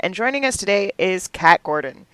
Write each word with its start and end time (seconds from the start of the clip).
and 0.00 0.14
joining 0.14 0.44
us 0.44 0.56
today 0.56 0.92
is 0.98 1.28
Cait 1.28 1.62
Gordon. 1.62 2.06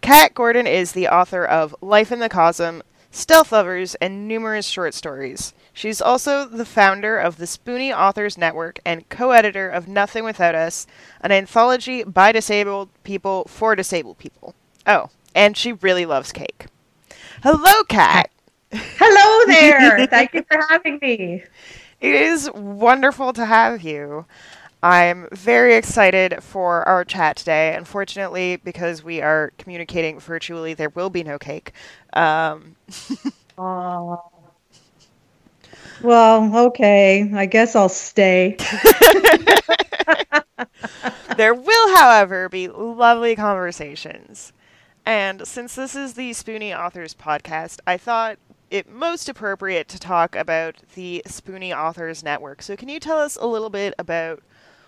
Cait 0.00 0.34
Gordon 0.34 0.66
is 0.66 0.92
the 0.92 1.08
author 1.08 1.44
of 1.44 1.74
Life 1.80 2.12
in 2.12 2.20
the 2.20 2.28
Cosm, 2.28 2.82
Stealth 3.10 3.52
Lovers, 3.52 3.94
and 3.96 4.28
numerous 4.28 4.66
short 4.66 4.94
stories. 4.94 5.52
She's 5.72 6.00
also 6.00 6.46
the 6.46 6.64
founder 6.64 7.18
of 7.18 7.36
the 7.36 7.46
Spoonie 7.46 7.96
Authors 7.96 8.38
Network 8.38 8.78
and 8.84 9.08
co 9.08 9.32
editor 9.32 9.68
of 9.68 9.88
Nothing 9.88 10.24
Without 10.24 10.54
Us, 10.54 10.86
an 11.20 11.32
anthology 11.32 12.04
by 12.04 12.32
disabled 12.32 12.88
people 13.02 13.44
for 13.48 13.74
disabled 13.74 14.18
people. 14.18 14.54
Oh, 14.86 15.10
and 15.34 15.56
she 15.56 15.72
really 15.72 16.06
loves 16.06 16.32
cake. 16.32 16.66
Hello, 17.42 17.82
Cait. 17.88 18.26
Hello 18.72 19.46
there. 19.46 20.06
Thank 20.10 20.34
you 20.34 20.44
for 20.50 20.64
having 20.68 20.98
me. 21.02 21.44
It 22.00 22.14
is 22.14 22.50
wonderful 22.52 23.32
to 23.32 23.44
have 23.44 23.82
you. 23.82 24.26
I'm 24.86 25.26
very 25.32 25.74
excited 25.74 26.44
for 26.44 26.86
our 26.86 27.04
chat 27.04 27.34
today. 27.38 27.74
Unfortunately, 27.74 28.54
because 28.54 29.02
we 29.02 29.20
are 29.20 29.52
communicating 29.58 30.20
virtually, 30.20 30.74
there 30.74 30.90
will 30.90 31.10
be 31.10 31.24
no 31.24 31.40
cake. 31.40 31.72
Um, 32.12 32.76
oh. 33.58 34.30
Well, 36.02 36.56
okay. 36.68 37.28
I 37.34 37.46
guess 37.46 37.74
I'll 37.74 37.88
stay. 37.88 38.56
there 41.36 41.52
will, 41.52 41.96
however, 41.96 42.48
be 42.48 42.68
lovely 42.68 43.34
conversations. 43.34 44.52
And 45.04 45.48
since 45.48 45.74
this 45.74 45.96
is 45.96 46.14
the 46.14 46.30
Spoonie 46.30 46.78
Authors 46.78 47.12
podcast, 47.12 47.80
I 47.88 47.96
thought 47.96 48.38
it 48.70 48.88
most 48.88 49.28
appropriate 49.28 49.88
to 49.88 49.98
talk 49.98 50.36
about 50.36 50.76
the 50.94 51.24
Spoonie 51.26 51.76
Authors 51.76 52.22
Network. 52.22 52.62
So, 52.62 52.76
can 52.76 52.88
you 52.88 53.00
tell 53.00 53.18
us 53.18 53.36
a 53.40 53.48
little 53.48 53.70
bit 53.70 53.92
about 53.98 54.44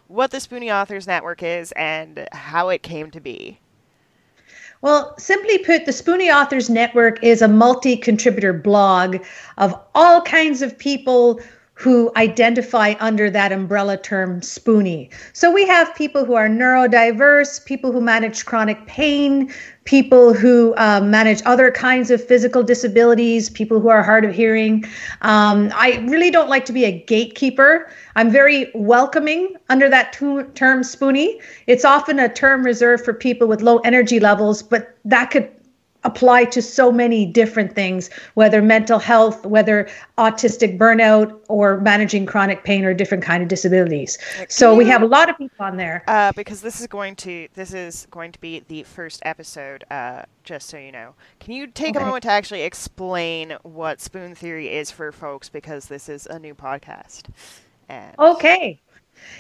what 0.09 0.31
the 0.31 0.39
Spoonie 0.39 0.75
Authors 0.75 1.07
Network 1.07 1.43
is 1.43 1.73
and 1.73 2.29
how 2.33 2.71
it 2.71 2.83
came 2.83 3.11
to 3.13 3.21
be. 3.21 3.59
Well, 4.81 5.17
simply 5.19 5.59
put, 5.59 5.87
the 5.87 5.93
Spoonie 5.93 6.35
Authors 6.35 6.71
Network 6.71 7.23
is 7.23 7.43
a 7.43 7.49
multi 7.49 7.97
contributor 7.97 8.53
blog 8.53 9.19
of 9.59 9.79
all 9.95 10.23
kinds 10.23 10.63
of 10.63 10.79
people 10.79 11.41
who 11.79 12.11
identify 12.17 12.95
under 12.99 13.31
that 13.31 13.53
umbrella 13.53 13.97
term 13.97 14.41
spoonie. 14.41 15.09
So 15.33 15.53
we 15.53 15.65
have 15.69 15.95
people 15.95 16.25
who 16.25 16.35
are 16.35 16.49
neurodiverse, 16.49 17.65
people 17.65 17.93
who 17.93 18.01
manage 18.01 18.45
chronic 18.45 18.85
pain, 18.87 19.55
people 19.85 20.35
who 20.35 20.75
uh, 20.77 21.01
manage 21.01 21.41
other 21.47 21.71
kinds 21.71 22.11
of 22.11 22.23
physical 22.23 22.65
disabilities, 22.65 23.49
people 23.49 23.79
who 23.79 23.89
are 23.89 24.03
hard 24.03 24.25
of 24.25 24.35
hearing. 24.35 24.85
Um, 25.23 25.71
I 25.73 26.05
really 26.09 26.33
don't 26.33 26.49
like 26.49 26.65
to 26.65 26.73
be 26.73 26.85
a 26.85 27.01
gatekeeper. 27.05 27.89
I'm 28.17 28.29
very 28.29 28.73
welcoming 28.75 29.55
under 29.69 29.89
that 29.89 30.13
term 30.13 30.83
spoonie. 30.83 31.41
It's 31.69 31.85
often 31.85 32.19
a 32.19 32.29
term 32.29 32.65
reserved 32.65 33.05
for 33.05 33.15
people 33.15 33.47
with 33.47 33.63
low 33.63 33.79
energy 33.79 34.19
levels, 34.19 34.65
but 34.65 34.97
that 35.05 35.31
could 35.31 35.49
apply 36.05 36.45
to 36.45 36.63
so 36.63 36.93
many 36.93 37.27
different 37.27 37.75
things, 37.75 38.09
whether 38.35 38.63
mental 38.63 38.99
health, 38.99 39.45
whether 39.45 39.89
autistic 40.17 40.79
burnout, 40.79 41.39
or 41.49 41.79
managing 41.81 42.25
chronic 42.25 42.65
pain 42.65 42.85
or 42.85 42.95
different 42.95 43.25
kind 43.25 43.43
of 43.43 43.49
disabilities. 43.49 44.19
so 44.49 44.75
we 44.75 44.87
have 44.87 45.03
a 45.03 45.07
lot 45.07 45.29
of 45.29 45.37
people 45.37 45.65
on 45.65 45.77
there. 45.77 46.05
Uh, 46.07 46.33
because 46.33 46.61
this 46.63 46.81
is 46.81 46.87
going 46.87 47.17
to 47.17 47.49
this 47.55 47.75
is 47.75 48.07
going 48.11 48.33
to 48.33 48.41
be 48.41 48.61
the 48.69 48.83
first 48.85 49.21
episode. 49.25 49.85
Uh, 49.91 50.23
just 50.45 50.69
so 50.69 50.79
you 50.79 50.93
know, 50.93 51.15
can 51.41 51.53
you 51.53 51.67
take 51.67 51.95
okay. 51.95 52.03
a 52.03 52.07
moment 52.07 52.23
to 52.23 52.31
actually 52.31 52.63
explain 52.63 53.57
what 53.63 54.01
spoon 54.01 54.35
theory 54.35 54.69
is 54.69 54.91
for 54.91 55.13
folks? 55.13 55.49
Because 55.49 55.87
this 55.87 56.09
is 56.09 56.27
a 56.27 56.39
new 56.39 56.55
podcast. 56.55 57.25
And 57.89 58.15
okay. 58.19 58.81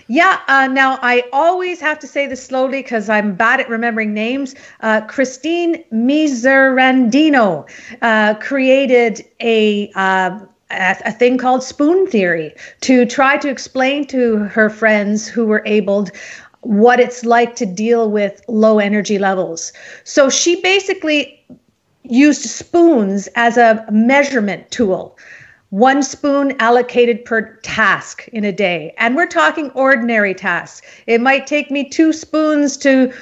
Yeah, 0.08 0.40
uh, 0.48 0.68
now 0.68 0.98
I 1.02 1.24
always 1.32 1.80
have 1.80 1.98
to 1.98 2.06
say 2.06 2.26
this 2.26 2.42
slowly 2.42 2.82
because 2.82 3.10
I'm 3.10 3.34
bad 3.34 3.60
at 3.60 3.68
remembering 3.68 4.14
names. 4.14 4.54
Uh, 4.80 5.02
Christine 5.02 5.84
Miserandino 5.92 7.68
uh, 8.00 8.34
created 8.34 9.22
a, 9.40 9.90
uh, 9.94 10.40
a, 10.70 10.96
a 11.04 11.12
thing 11.12 11.36
called 11.36 11.62
spoon 11.62 12.06
theory 12.06 12.54
to 12.80 13.04
try 13.04 13.36
to 13.36 13.50
explain 13.50 14.06
to 14.06 14.38
her 14.38 14.70
friends 14.70 15.28
who 15.28 15.44
were 15.44 15.62
abled 15.66 16.10
what 16.62 16.98
it's 17.00 17.24
like 17.24 17.54
to 17.56 17.66
deal 17.66 18.10
with 18.10 18.42
low 18.48 18.78
energy 18.78 19.19
levels. 19.19 19.72
So 20.04 20.30
she 20.30 20.60
basically 20.62 21.44
used 22.03 22.42
spoons 22.42 23.28
as 23.36 23.56
a 23.56 23.84
measurement 23.91 24.70
tool 24.70 25.19
one 25.70 26.02
spoon 26.02 26.54
allocated 26.60 27.24
per 27.26 27.56
task 27.56 28.26
in 28.28 28.44
a 28.44 28.52
day. 28.52 28.94
And 28.96 29.14
we're 29.14 29.26
talking 29.26 29.70
ordinary 29.72 30.32
tasks. 30.32 30.86
It 31.06 31.20
might 31.20 31.46
take 31.46 31.70
me 31.70 31.88
two 31.88 32.12
spoons 32.14 32.76
to 32.78 33.12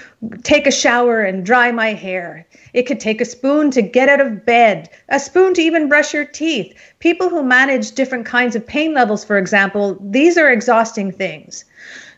take 0.44 0.66
a 0.66 0.70
shower 0.70 1.22
and 1.22 1.44
dry 1.44 1.72
my 1.72 1.92
hair. 1.92 2.46
It 2.72 2.84
could 2.84 3.00
take 3.00 3.20
a 3.20 3.24
spoon 3.24 3.72
to 3.72 3.82
get 3.82 4.08
out 4.08 4.20
of 4.20 4.46
bed, 4.46 4.88
a 5.08 5.18
spoon 5.18 5.54
to 5.54 5.62
even 5.62 5.88
brush 5.88 6.14
your 6.14 6.24
teeth. 6.24 6.72
People 7.00 7.28
who 7.28 7.42
manage 7.42 7.92
different 7.92 8.26
kinds 8.26 8.54
of 8.54 8.64
pain 8.64 8.94
levels, 8.94 9.24
for 9.24 9.38
example, 9.38 9.98
these 10.00 10.38
are 10.38 10.50
exhausting 10.50 11.10
things. 11.10 11.64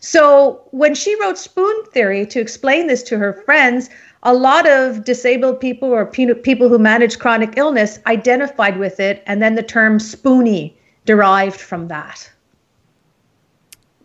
So 0.00 0.62
when 0.70 0.94
she 0.94 1.18
wrote 1.20 1.38
Spoon 1.38 1.84
Theory 1.92 2.24
to 2.26 2.40
explain 2.40 2.86
this 2.86 3.02
to 3.04 3.18
her 3.18 3.32
friends, 3.32 3.90
a 4.22 4.34
lot 4.34 4.68
of 4.68 5.04
disabled 5.04 5.60
people 5.60 5.88
or 5.88 6.04
people 6.06 6.68
who 6.68 6.78
manage 6.78 7.18
chronic 7.18 7.56
illness 7.56 7.98
identified 8.06 8.78
with 8.78 9.00
it, 9.00 9.22
and 9.26 9.40
then 9.40 9.54
the 9.54 9.62
term 9.62 9.98
spoonie 9.98 10.72
derived 11.04 11.60
from 11.60 11.88
that. 11.88 12.30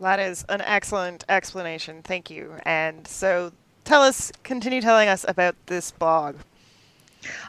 That 0.00 0.20
is 0.20 0.44
an 0.48 0.60
excellent 0.60 1.24
explanation. 1.28 2.02
Thank 2.02 2.30
you. 2.30 2.54
And 2.64 3.06
so 3.06 3.52
tell 3.84 4.02
us, 4.02 4.30
continue 4.42 4.80
telling 4.80 5.08
us 5.08 5.24
about 5.26 5.56
this 5.66 5.90
blog. 5.92 6.36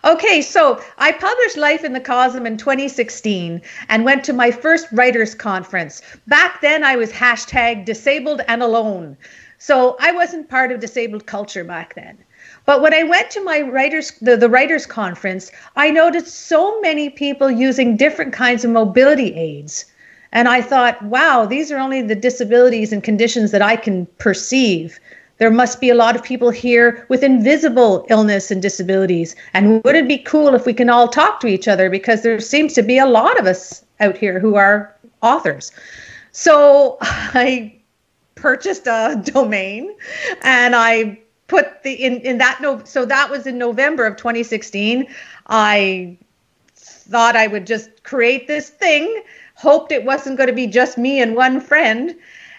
Okay, 0.06 0.42
so 0.42 0.82
I 0.98 1.12
published 1.12 1.58
Life 1.58 1.84
in 1.84 1.92
the 1.92 2.00
Cosm 2.00 2.46
in 2.46 2.56
2016 2.56 3.62
and 3.90 4.06
went 4.06 4.24
to 4.24 4.34
my 4.34 4.52
first 4.52 4.88
writers' 4.92 5.36
conference. 5.36 6.02
Back 6.28 6.62
then, 6.62 6.84
I 6.84 6.96
was 6.96 7.12
hashtag 7.12 7.84
disabled 7.84 8.42
and 8.48 8.64
alone. 8.64 9.18
So 9.58 9.98
I 10.00 10.12
wasn't 10.14 10.50
part 10.50 10.72
of 10.72 10.80
disabled 10.80 11.26
culture 11.26 11.64
back 11.64 11.96
then. 11.96 12.18
But 12.66 12.82
when 12.82 12.94
I 12.94 13.04
went 13.04 13.30
to 13.32 13.44
my 13.44 13.62
writers 13.62 14.12
the, 14.22 14.38
the 14.38 14.50
writers 14.50 14.86
conference, 14.86 15.52
I 15.76 15.92
noticed 15.92 16.48
so 16.48 16.80
many 16.82 17.10
people 17.10 17.52
using 17.52 17.98
different 17.98 18.34
kinds 18.34 18.66
of 18.66 18.72
mobility 18.72 19.34
aids. 19.36 19.86
And 20.32 20.48
I 20.50 20.62
thought, 20.62 21.02
wow, 21.04 21.46
these 21.46 21.72
are 21.72 21.78
only 21.78 22.02
the 22.02 22.16
disabilities 22.16 22.92
and 22.92 23.04
conditions 23.04 23.52
that 23.52 23.62
I 23.62 23.76
can 23.76 24.06
perceive. 24.18 25.00
There 25.38 25.52
must 25.52 25.80
be 25.80 25.90
a 25.90 25.96
lot 25.96 26.16
of 26.16 26.24
people 26.24 26.50
here 26.50 27.06
with 27.10 27.24
invisible 27.24 28.06
illness 28.10 28.52
and 28.52 28.62
disabilities. 28.62 29.36
And 29.54 29.84
would 29.84 29.96
it 29.96 30.08
be 30.08 30.18
cool 30.18 30.56
if 30.56 30.66
we 30.66 30.74
can 30.74 30.90
all 30.90 31.08
talk 31.08 31.40
to 31.42 31.48
each 31.48 31.68
other? 31.68 31.90
Because 31.90 32.24
there 32.24 32.40
seems 32.40 32.74
to 32.74 32.82
be 32.82 32.98
a 32.98 33.06
lot 33.06 33.40
of 33.40 33.46
us 33.46 33.84
out 34.00 34.18
here 34.18 34.40
who 34.40 34.56
are 34.56 34.94
authors. 35.22 35.72
So 36.32 36.98
I 37.02 37.76
purchased 38.36 38.88
a 38.88 39.22
domain 39.24 39.96
and 40.42 40.76
I 40.76 41.20
put 41.48 41.84
the 41.84 41.94
in 41.94 42.22
in 42.22 42.38
that 42.40 42.60
no 42.62 42.84
so 42.84 43.06
that 43.06 43.30
was 43.30 43.48
in 43.48 43.58
November 43.58 44.06
of 44.06 44.18
2016. 44.18 45.08
I 45.48 46.18
thought 46.76 47.36
I 47.36 47.48
would 47.48 47.68
just 47.68 48.04
create 48.04 48.48
this 48.48 48.70
thing, 48.70 49.24
hoped 49.56 49.92
it 49.92 50.04
wasn't 50.04 50.38
going 50.38 50.48
to 50.48 50.54
be 50.54 50.68
just 50.68 50.98
me 50.98 51.22
and 51.22 51.36
one 51.36 51.62
friend, 51.62 52.16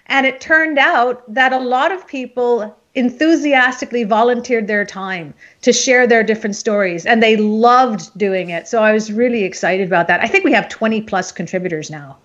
and 0.07 0.27
it 0.27 0.41
turned 0.41 0.79
out 0.79 1.23
that 1.33 1.53
a 1.53 1.59
lot 1.59 1.93
of 1.93 2.07
people 2.07 2.77
enthusiastically 2.95 4.05
volunteered 4.05 4.67
their 4.67 4.85
time 4.85 5.35
to 5.61 5.73
share 5.73 6.07
their 6.07 6.23
different 6.23 6.57
stories 6.57 7.05
and 7.05 7.23
they 7.23 7.37
loved 7.37 8.17
doing 8.17 8.51
it. 8.51 8.67
So 8.67 8.83
I 8.83 8.93
was 8.93 9.13
really 9.13 9.45
excited 9.45 9.87
about 9.87 10.09
that. 10.09 10.21
I 10.21 10.27
think 10.27 10.45
we 10.45 10.53
have 10.53 10.69
20 10.71 11.03
plus 11.03 11.31
contributors 11.31 11.91
now. 11.91 12.17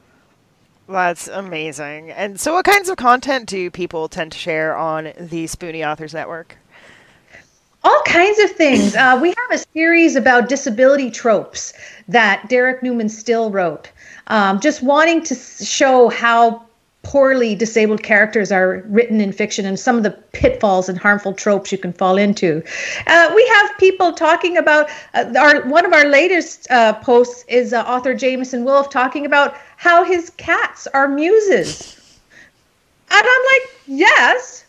That's 0.91 1.29
amazing. 1.29 2.11
And 2.11 2.37
so, 2.37 2.53
what 2.53 2.65
kinds 2.65 2.89
of 2.89 2.97
content 2.97 3.47
do 3.47 3.71
people 3.71 4.09
tend 4.09 4.33
to 4.33 4.37
share 4.37 4.75
on 4.75 5.05
the 5.17 5.45
Spoonie 5.45 5.89
Authors 5.89 6.13
Network? 6.13 6.57
All 7.83 8.01
kinds 8.05 8.39
of 8.39 8.51
things. 8.51 8.95
Uh, 8.95 9.17
we 9.21 9.29
have 9.29 9.51
a 9.51 9.57
series 9.73 10.17
about 10.17 10.49
disability 10.49 11.09
tropes 11.09 11.73
that 12.09 12.47
Derek 12.49 12.83
Newman 12.83 13.07
Stille 13.07 13.49
wrote, 13.51 13.89
um, 14.27 14.59
just 14.59 14.83
wanting 14.83 15.23
to 15.23 15.33
show 15.33 16.09
how 16.09 16.65
poorly 17.03 17.55
disabled 17.55 18.03
characters 18.03 18.51
are 18.51 18.83
written 18.87 19.19
in 19.19 19.31
fiction 19.31 19.65
and 19.65 19.79
some 19.79 19.97
of 19.97 20.03
the 20.03 20.11
pitfalls 20.11 20.87
and 20.87 20.97
harmful 20.97 21.33
tropes 21.33 21.71
you 21.71 21.77
can 21.77 21.91
fall 21.93 22.17
into. 22.17 22.63
Uh, 23.07 23.31
we 23.35 23.47
have 23.47 23.77
people 23.79 24.13
talking 24.13 24.57
about 24.57 24.89
uh, 25.13 25.33
our 25.37 25.67
one 25.67 25.85
of 25.85 25.93
our 25.93 26.05
latest 26.05 26.69
uh, 26.69 26.93
posts 26.93 27.43
is 27.47 27.73
uh, 27.73 27.81
author 27.81 28.13
Jamieson 28.13 28.63
Wolf 28.63 28.89
talking 28.89 29.25
about 29.25 29.55
how 29.77 30.03
his 30.03 30.29
cats 30.31 30.87
are 30.93 31.07
muses. 31.07 31.97
And 33.09 33.27
I'm 33.27 33.45
like, 33.53 33.69
yes. 33.87 34.65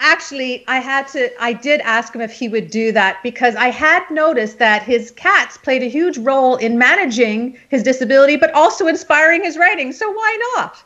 Actually, 0.00 0.64
I 0.68 0.78
had 0.78 1.08
to, 1.08 1.30
I 1.42 1.52
did 1.52 1.80
ask 1.80 2.14
him 2.14 2.20
if 2.20 2.30
he 2.30 2.48
would 2.48 2.70
do 2.70 2.92
that 2.92 3.20
because 3.24 3.56
I 3.56 3.68
had 3.68 4.08
noticed 4.10 4.58
that 4.60 4.84
his 4.84 5.10
cats 5.10 5.56
played 5.56 5.82
a 5.82 5.88
huge 5.88 6.18
role 6.18 6.54
in 6.56 6.78
managing 6.78 7.58
his 7.68 7.82
disability, 7.82 8.36
but 8.36 8.52
also 8.54 8.86
inspiring 8.86 9.42
his 9.42 9.58
writing. 9.58 9.92
So 9.92 10.10
why 10.10 10.52
not? 10.54 10.84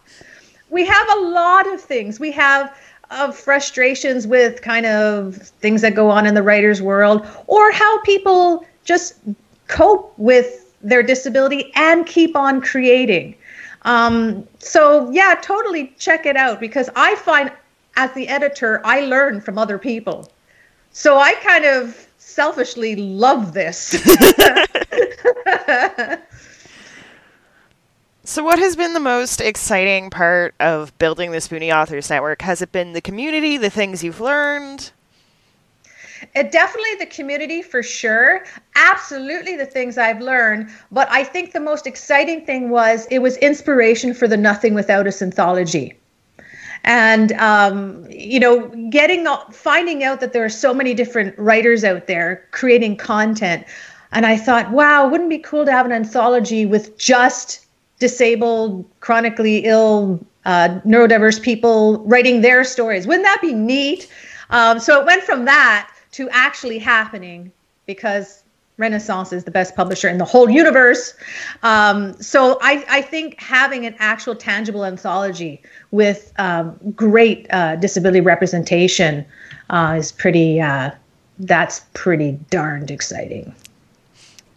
We 0.73 0.85
have 0.87 1.09
a 1.17 1.21
lot 1.21 1.73
of 1.73 1.81
things. 1.81 2.19
We 2.19 2.33
have 2.33 2.77
of 3.11 3.37
frustrations 3.37 4.27
with 4.27 4.63
kind 4.63 4.87
of 4.87 5.37
things 5.37 5.83
that 5.83 5.95
go 5.95 6.09
on 6.09 6.27
in 6.27 6.35
the 6.35 6.43
writer's 6.43 6.81
world 6.81 7.27
or 7.47 7.71
how 7.71 8.01
people 8.03 8.65
just 8.85 9.17
cope 9.69 10.15
with 10.17 10.75
their 10.81 11.03
disability 11.03 11.71
and 11.75 12.07
keep 12.07 12.35
on 12.35 12.63
creating. 12.63 13.37
Um, 13.83 14.49
so, 14.59 15.11
yeah, 15.11 15.35
totally 15.43 15.95
check 15.99 16.25
it 16.25 16.37
out 16.37 16.59
because 16.59 16.89
I 16.97 17.17
find 17.17 17.53
as 17.97 18.11
the 18.13 18.27
editor, 18.29 18.81
I 18.85 19.01
learn 19.01 19.43
from 19.43 19.59
other 19.59 19.79
people. 19.79 20.33
So 20.93 21.19
I 21.19 21.35
kind 21.35 21.67
of 21.67 22.09
selfishly 22.17 22.97
love 22.97 23.53
this. 23.53 23.93
So, 28.25 28.45
what 28.45 28.61
has 28.61 28.77
been 28.77 28.95
the 28.95 29.01
most 29.01 29.41
exciting 29.41 30.09
part 30.09 30.55
of 30.61 30.97
building 30.99 31.33
the 31.33 31.39
Spoonie 31.39 31.75
Authors 31.75 32.09
Network? 32.09 32.41
Has 32.43 32.63
it 32.63 32.71
been 32.71 32.93
the 32.93 33.01
community, 33.01 33.57
the 33.57 33.69
things 33.69 34.05
you've 34.05 34.21
learned? 34.21 34.93
It 36.37 36.53
definitely 36.53 36.95
the 37.01 37.07
community 37.07 37.63
for 37.63 37.83
sure. 37.83 38.45
Absolutely 38.77 39.57
the 39.57 39.67
things 39.67 39.99
I've 39.99 40.21
learned. 40.21 40.71
But 40.93 41.11
I 41.11 41.25
think 41.25 41.53
the 41.53 41.59
most 41.59 41.85
exciting 41.85 42.47
thing 42.47 42.71
was 42.71 43.07
it 43.11 43.19
was 43.19 43.37
inspiration 43.39 44.15
for 44.15 44.29
the 44.29 44.37
Nothing 44.37 44.75
Without 44.75 45.09
Us 45.09 45.21
anthology. 45.21 45.99
And 46.85 47.33
um, 47.33 48.07
you 48.09 48.39
know, 48.39 48.69
getting 48.89 49.27
finding 49.51 50.05
out 50.05 50.21
that 50.21 50.33
there 50.33 50.45
are 50.45 50.49
so 50.49 50.73
many 50.73 50.95
different 50.95 51.37
writers 51.37 51.83
out 51.83 52.07
there 52.07 52.47
creating 52.53 52.99
content. 52.99 53.67
And 54.13 54.27
I 54.27 54.37
thought, 54.37 54.71
wow, 54.71 55.09
wouldn't 55.09 55.27
it 55.33 55.39
be 55.39 55.43
cool 55.43 55.65
to 55.65 55.73
have 55.73 55.87
an 55.87 55.93
anthology 55.93 56.67
with 56.67 56.97
just 56.97 57.67
disabled, 58.03 58.85
chronically 58.99 59.59
ill, 59.59 60.19
uh, 60.45 60.81
neurodiverse 60.85 61.41
people 61.41 62.01
writing 62.01 62.41
their 62.41 62.65
stories. 62.65 63.07
Wouldn't 63.07 63.25
that 63.25 63.41
be 63.41 63.53
neat? 63.53 64.11
Um, 64.51 64.81
so 64.81 65.01
it 65.01 65.07
went 65.07 65.23
from 65.23 65.45
that 65.45 65.89
to 66.11 66.29
actually 66.31 66.81
happening 66.81 67.53
because 67.87 68.43
Renaissance 68.77 69.33
is 69.33 69.45
the 69.45 69.53
best 69.53 69.77
publisher 69.77 70.09
in 70.09 70.19
the 70.19 70.25
whole 70.25 70.51
universe. 70.51 71.15
Um, 71.63 72.21
so 72.21 72.59
I, 72.61 72.85
I, 72.91 73.03
think 73.03 73.41
having 73.41 73.87
an 73.87 73.95
actual 74.01 74.35
tangible 74.35 74.85
anthology 74.85 75.63
with 75.93 76.33
um, 76.39 76.77
great 76.97 77.47
uh, 77.51 77.77
disability 77.77 78.21
representation 78.21 79.25
uh, 79.71 79.95
is 79.97 80.11
pretty. 80.11 80.61
Uh, 80.61 80.91
that's 81.39 81.83
pretty 81.95 82.33
darned 82.51 82.91
exciting. 82.91 83.55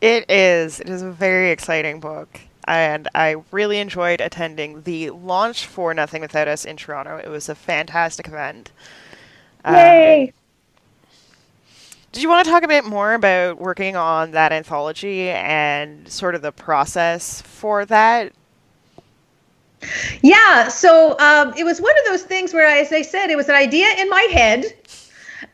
It 0.02 0.30
is. 0.30 0.80
It 0.80 0.90
is 0.90 1.02
a 1.04 1.12
very 1.12 1.52
exciting 1.52 2.00
book 2.00 2.40
and 2.66 3.08
I 3.16 3.36
really 3.52 3.80
enjoyed 3.80 4.22
attending 4.22 4.82
the 4.84 5.12
launch 5.12 5.66
for 5.66 5.94
Nothing 5.94 6.22
Without 6.22 6.48
Us 6.48 6.66
in 6.66 6.78
Toronto. 6.78 7.18
It 7.18 7.30
was 7.30 7.50
a 7.50 7.56
fantastic 7.56 8.28
event. 8.28 8.72
Yay! 9.66 10.28
Um, 10.28 10.34
did 12.12 12.24
you 12.24 12.30
want 12.30 12.46
to 12.46 12.52
talk 12.52 12.64
a 12.64 12.68
bit 12.68 12.86
more 12.86 13.14
about 13.14 13.60
working 13.60 13.96
on 13.96 14.32
that 14.32 14.54
anthology 14.54 15.30
and 15.30 16.08
sort 16.08 16.34
of 16.34 16.42
the 16.42 16.52
process 16.52 17.42
for 17.42 17.86
that? 17.86 18.32
Yeah, 20.22 20.70
so 20.70 21.20
um, 21.20 21.54
it 21.58 21.64
was 21.64 21.82
one 21.82 21.92
of 22.00 22.06
those 22.06 22.24
things 22.24 22.54
where, 22.54 22.66
as 22.66 22.92
I 22.92 23.02
said, 23.02 23.30
it 23.30 23.36
was 23.36 23.50
an 23.50 23.56
idea 23.56 23.88
in 23.98 24.10
my 24.10 24.22
head. 24.32 24.64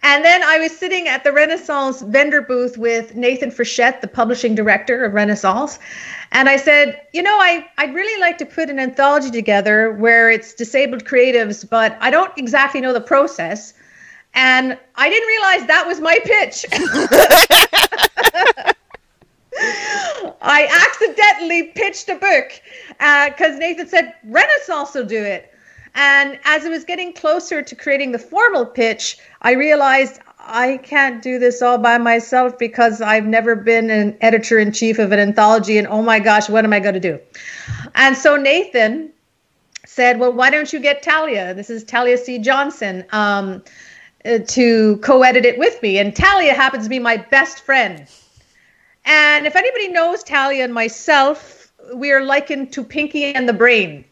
And 0.04 0.26
then 0.26 0.44
I 0.44 0.60
was 0.60 0.78
sitting 0.78 1.08
at 1.08 1.24
the 1.24 1.32
Renaissance 1.32 2.02
vendor 2.02 2.42
booth 2.42 2.78
with 2.78 3.16
Nathan 3.16 3.52
Frechette, 3.52 4.02
the 4.02 4.08
publishing 4.08 4.56
director 4.56 5.04
of 5.04 5.14
Renaissance. 5.14 5.80
And 6.32 6.50
I 6.50 6.58
said, 6.58 7.02
you 7.14 7.22
know, 7.22 7.38
I, 7.40 7.68
I'd 7.78 7.94
really 7.94 8.20
like 8.20 8.38
to 8.40 8.46
put 8.46 8.70
an 8.70 8.80
anthology 8.80 9.32
together 9.32 9.94
where 9.94 10.32
it's 10.32 10.54
disabled 10.54 11.06
creatives, 11.06 11.68
but 11.68 11.98
I 12.00 12.10
don't 12.10 12.36
exactly 12.38 12.82
know 12.82 12.94
the 12.94 13.02
process. 13.02 13.74
And 14.34 14.78
I 14.96 15.10
didn't 15.10 15.28
realize 15.28 15.68
that 15.68 15.86
was 15.86 16.00
my 16.00 16.18
pitch. 16.24 16.66
I 20.42 20.88
accidentally 20.88 21.64
pitched 21.76 22.10
a 22.10 22.16
book 22.16 22.62
because 22.98 23.56
uh, 23.56 23.60
Nathan 23.60 23.88
said, 23.88 24.16
Renaissance 24.24 24.94
will 24.94 25.06
do 25.06 25.22
it. 25.22 25.54
And 25.94 26.40
as 26.46 26.64
it 26.64 26.70
was 26.70 26.86
getting 26.86 27.14
closer 27.14 27.62
to 27.62 27.76
creating 27.76 28.12
the 28.12 28.20
formal 28.20 28.66
pitch, 28.66 29.18
I 29.42 29.54
realized 29.54 30.20
I 30.40 30.78
can't 30.78 31.22
do 31.22 31.38
this 31.38 31.62
all 31.62 31.78
by 31.78 31.98
myself 31.98 32.58
because 32.58 33.02
I've 33.02 33.26
never 33.26 33.56
been 33.56 33.90
an 33.90 34.18
editor 34.22 34.58
in 34.58 34.72
chief 34.72 35.00
of 35.00 35.12
an 35.12 35.20
anthology. 35.20 35.78
And 35.78 35.88
oh 35.88 36.02
my 36.02 36.20
gosh, 36.20 36.50
what 36.50 36.66
am 36.66 36.74
I 36.74 36.80
going 36.80 36.94
to 36.94 37.00
do? 37.00 37.20
And 37.96 38.18
so 38.18 38.36
Nathan 38.38 39.12
said, 39.86 40.20
Well, 40.20 40.32
why 40.32 40.50
don't 40.50 40.72
you 40.72 40.80
get 40.80 41.04
Talia? 41.04 41.54
This 41.54 41.70
is 41.70 41.84
Talia 41.84 42.18
C. 42.18 42.40
Johnson 42.40 43.06
um, 43.12 43.64
uh, 44.26 44.40
to 44.48 44.98
co 44.98 45.24
edit 45.24 45.46
it 45.46 45.58
with 45.60 45.82
me. 45.82 46.00
And 46.00 46.16
Talia 46.16 46.54
happens 46.54 46.86
to 46.86 46.90
be 46.90 47.00
my 47.00 47.18
best 47.18 47.62
friend. 47.62 48.08
And 49.04 49.46
if 49.46 49.56
anybody 49.56 49.90
knows 49.90 50.24
Talia 50.24 50.64
and 50.64 50.74
myself, 50.74 51.72
we 51.94 52.12
are 52.12 52.24
likened 52.24 52.72
to 52.74 52.84
Pinky 52.84 53.26
and 53.26 53.50
the 53.50 53.54
Brain. 53.54 54.06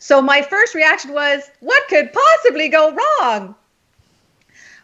So 0.00 0.20
my 0.20 0.42
first 0.42 0.74
reaction 0.74 1.12
was, 1.12 1.50
What 1.60 1.86
could 1.88 2.12
possibly 2.12 2.68
go 2.68 2.92
wrong? 2.92 3.54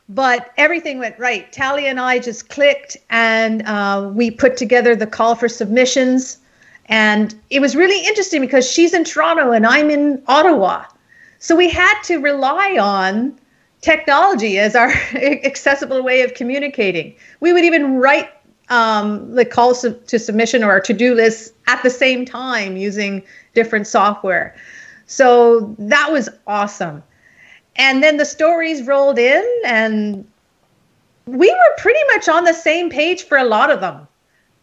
but 0.09 0.53
everything 0.57 0.99
went 0.99 1.19
right. 1.19 1.51
Talia 1.53 1.89
and 1.89 1.99
I 1.99 2.19
just 2.19 2.49
clicked, 2.49 2.97
and 3.11 3.63
uh, 3.63 4.09
we 4.13 4.31
put 4.31 4.57
together 4.57 4.95
the 4.95 5.07
call 5.07 5.35
for 5.35 5.49
submissions. 5.49 6.39
And 6.87 7.35
it 7.51 7.61
was 7.61 7.75
really 7.75 8.07
interesting 8.07 8.41
because 8.41 8.71
she's 8.71 8.95
in 8.95 9.03
Toronto 9.03 9.51
and 9.51 9.67
I'm 9.67 9.91
in 9.91 10.23
Ottawa. 10.29 10.85
So 11.41 11.57
we 11.57 11.69
had 11.69 12.01
to 12.05 12.19
rely 12.19 12.79
on 12.81 13.37
technology 13.81 14.59
as 14.59 14.77
our 14.77 14.91
accessible 15.15 16.03
way 16.03 16.23
of 16.23 16.35
communicating. 16.35 17.17
We 17.41 17.53
would 17.53 17.65
even 17.65 17.97
write 17.97 18.31
um, 18.69 19.35
the 19.35 19.45
calls 19.45 19.83
to 19.83 20.19
submission 20.19 20.63
or 20.63 20.71
our 20.71 20.81
to 20.81 20.93
do 20.93 21.15
lists 21.15 21.53
at 21.67 21.83
the 21.83 21.91
same 21.91 22.25
time 22.25 22.77
using 22.77 23.25
different 23.55 23.89
software. 23.89 24.55
So 25.07 25.75
that 25.79 26.11
was 26.11 26.29
awesome 26.47 27.03
and 27.79 28.03
then 28.03 28.17
the 28.17 28.25
stories 28.25 28.87
rolled 28.87 29.19
in 29.19 29.45
and 29.65 30.27
we 31.27 31.51
were 31.51 31.75
pretty 31.79 32.01
much 32.15 32.29
on 32.29 32.45
the 32.45 32.53
same 32.53 32.91
page 32.91 33.25
for 33.25 33.39
a 33.39 33.45
lot 33.45 33.71
of 33.71 33.81
them 33.81 34.07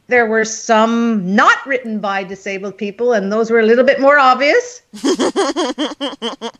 there 0.07 0.25
were 0.25 0.43
some 0.43 1.35
not 1.35 1.65
written 1.65 1.99
by 1.99 2.23
disabled 2.23 2.77
people 2.77 3.13
and 3.13 3.31
those 3.31 3.49
were 3.49 3.59
a 3.59 3.65
little 3.65 3.85
bit 3.85 4.01
more 4.01 4.19
obvious 4.19 4.81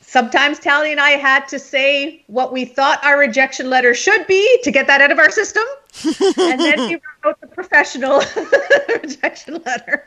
sometimes 0.00 0.58
Talia 0.58 0.92
and 0.92 1.00
I 1.00 1.10
had 1.10 1.46
to 1.48 1.58
say 1.58 2.24
what 2.26 2.52
we 2.52 2.64
thought 2.64 3.04
our 3.04 3.18
rejection 3.18 3.68
letter 3.70 3.94
should 3.94 4.26
be 4.26 4.60
to 4.62 4.70
get 4.70 4.86
that 4.86 5.00
out 5.02 5.10
of 5.10 5.18
our 5.18 5.30
system. 5.30 5.64
and 6.38 6.58
then 6.60 6.88
we 6.88 6.98
wrote 7.22 7.38
the 7.42 7.46
professional 7.46 8.22
rejection 9.02 9.62
letter. 9.66 10.06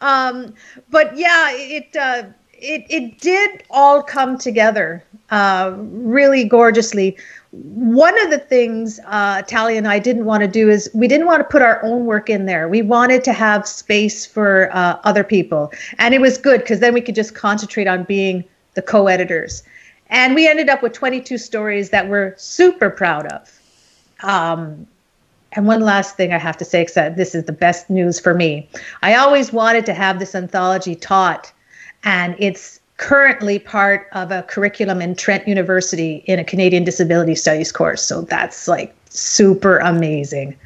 Um, 0.00 0.54
but 0.90 1.16
yeah, 1.16 1.50
it 1.52 1.96
uh, 1.96 2.24
it, 2.60 2.86
it 2.88 3.20
did 3.20 3.62
all 3.70 4.02
come 4.02 4.36
together 4.36 5.04
uh, 5.30 5.74
really 5.76 6.44
gorgeously. 6.44 7.16
One 7.50 8.20
of 8.22 8.30
the 8.30 8.38
things 8.38 9.00
uh, 9.06 9.42
Talia 9.42 9.78
and 9.78 9.88
I 9.88 9.98
didn't 9.98 10.24
want 10.24 10.42
to 10.42 10.48
do 10.48 10.68
is 10.68 10.90
we 10.92 11.08
didn't 11.08 11.26
want 11.26 11.40
to 11.40 11.44
put 11.44 11.62
our 11.62 11.82
own 11.84 12.04
work 12.04 12.28
in 12.28 12.46
there. 12.46 12.68
We 12.68 12.82
wanted 12.82 13.24
to 13.24 13.32
have 13.32 13.66
space 13.66 14.26
for 14.26 14.70
uh, 14.72 14.98
other 15.04 15.24
people. 15.24 15.72
And 15.98 16.14
it 16.14 16.20
was 16.20 16.36
good 16.36 16.60
because 16.60 16.80
then 16.80 16.94
we 16.94 17.00
could 17.00 17.14
just 17.14 17.34
concentrate 17.34 17.86
on 17.86 18.04
being 18.04 18.44
the 18.74 18.82
co 18.82 19.06
editors. 19.06 19.62
And 20.10 20.34
we 20.34 20.48
ended 20.48 20.68
up 20.68 20.82
with 20.82 20.92
22 20.92 21.38
stories 21.38 21.90
that 21.90 22.08
we're 22.08 22.34
super 22.36 22.90
proud 22.90 23.26
of. 23.26 23.60
Um, 24.22 24.86
and 25.58 25.66
one 25.66 25.80
last 25.80 26.16
thing 26.16 26.32
I 26.32 26.38
have 26.38 26.56
to 26.58 26.64
say, 26.64 26.84
because 26.84 27.16
this 27.16 27.34
is 27.34 27.42
the 27.42 27.52
best 27.52 27.90
news 27.90 28.20
for 28.20 28.32
me. 28.32 28.70
I 29.02 29.16
always 29.16 29.52
wanted 29.52 29.84
to 29.86 29.92
have 29.92 30.20
this 30.20 30.36
anthology 30.36 30.94
taught 30.94 31.52
and 32.04 32.36
it's 32.38 32.78
currently 32.96 33.58
part 33.58 34.06
of 34.12 34.30
a 34.30 34.44
curriculum 34.44 35.02
in 35.02 35.16
Trent 35.16 35.48
University 35.48 36.22
in 36.26 36.38
a 36.38 36.44
Canadian 36.44 36.84
Disability 36.84 37.34
Studies 37.34 37.72
course. 37.72 38.04
So 38.04 38.20
that's 38.20 38.68
like 38.68 38.94
super 39.10 39.78
amazing. 39.78 40.56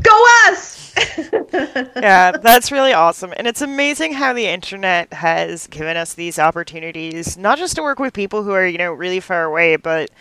Go 0.00 0.26
us! 0.46 0.94
yeah, 1.96 2.30
that's 2.30 2.70
really 2.70 2.92
awesome. 2.92 3.34
And 3.36 3.48
it's 3.48 3.60
amazing 3.60 4.12
how 4.12 4.32
the 4.32 4.46
internet 4.46 5.12
has 5.12 5.66
given 5.66 5.96
us 5.96 6.14
these 6.14 6.38
opportunities, 6.38 7.36
not 7.36 7.58
just 7.58 7.74
to 7.74 7.82
work 7.82 7.98
with 7.98 8.14
people 8.14 8.44
who 8.44 8.52
are, 8.52 8.68
you 8.68 8.78
know, 8.78 8.92
really 8.92 9.18
far 9.18 9.42
away, 9.42 9.74
but 9.74 10.12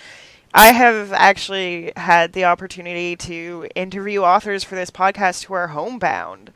I 0.53 0.71
have 0.71 1.13
actually 1.13 1.91
had 1.95 2.33
the 2.33 2.45
opportunity 2.45 3.15
to 3.17 3.67
interview 3.75 4.21
authors 4.21 4.63
for 4.63 4.75
this 4.75 4.89
podcast 4.89 5.45
who 5.45 5.53
are 5.53 5.67
homebound 5.67 6.51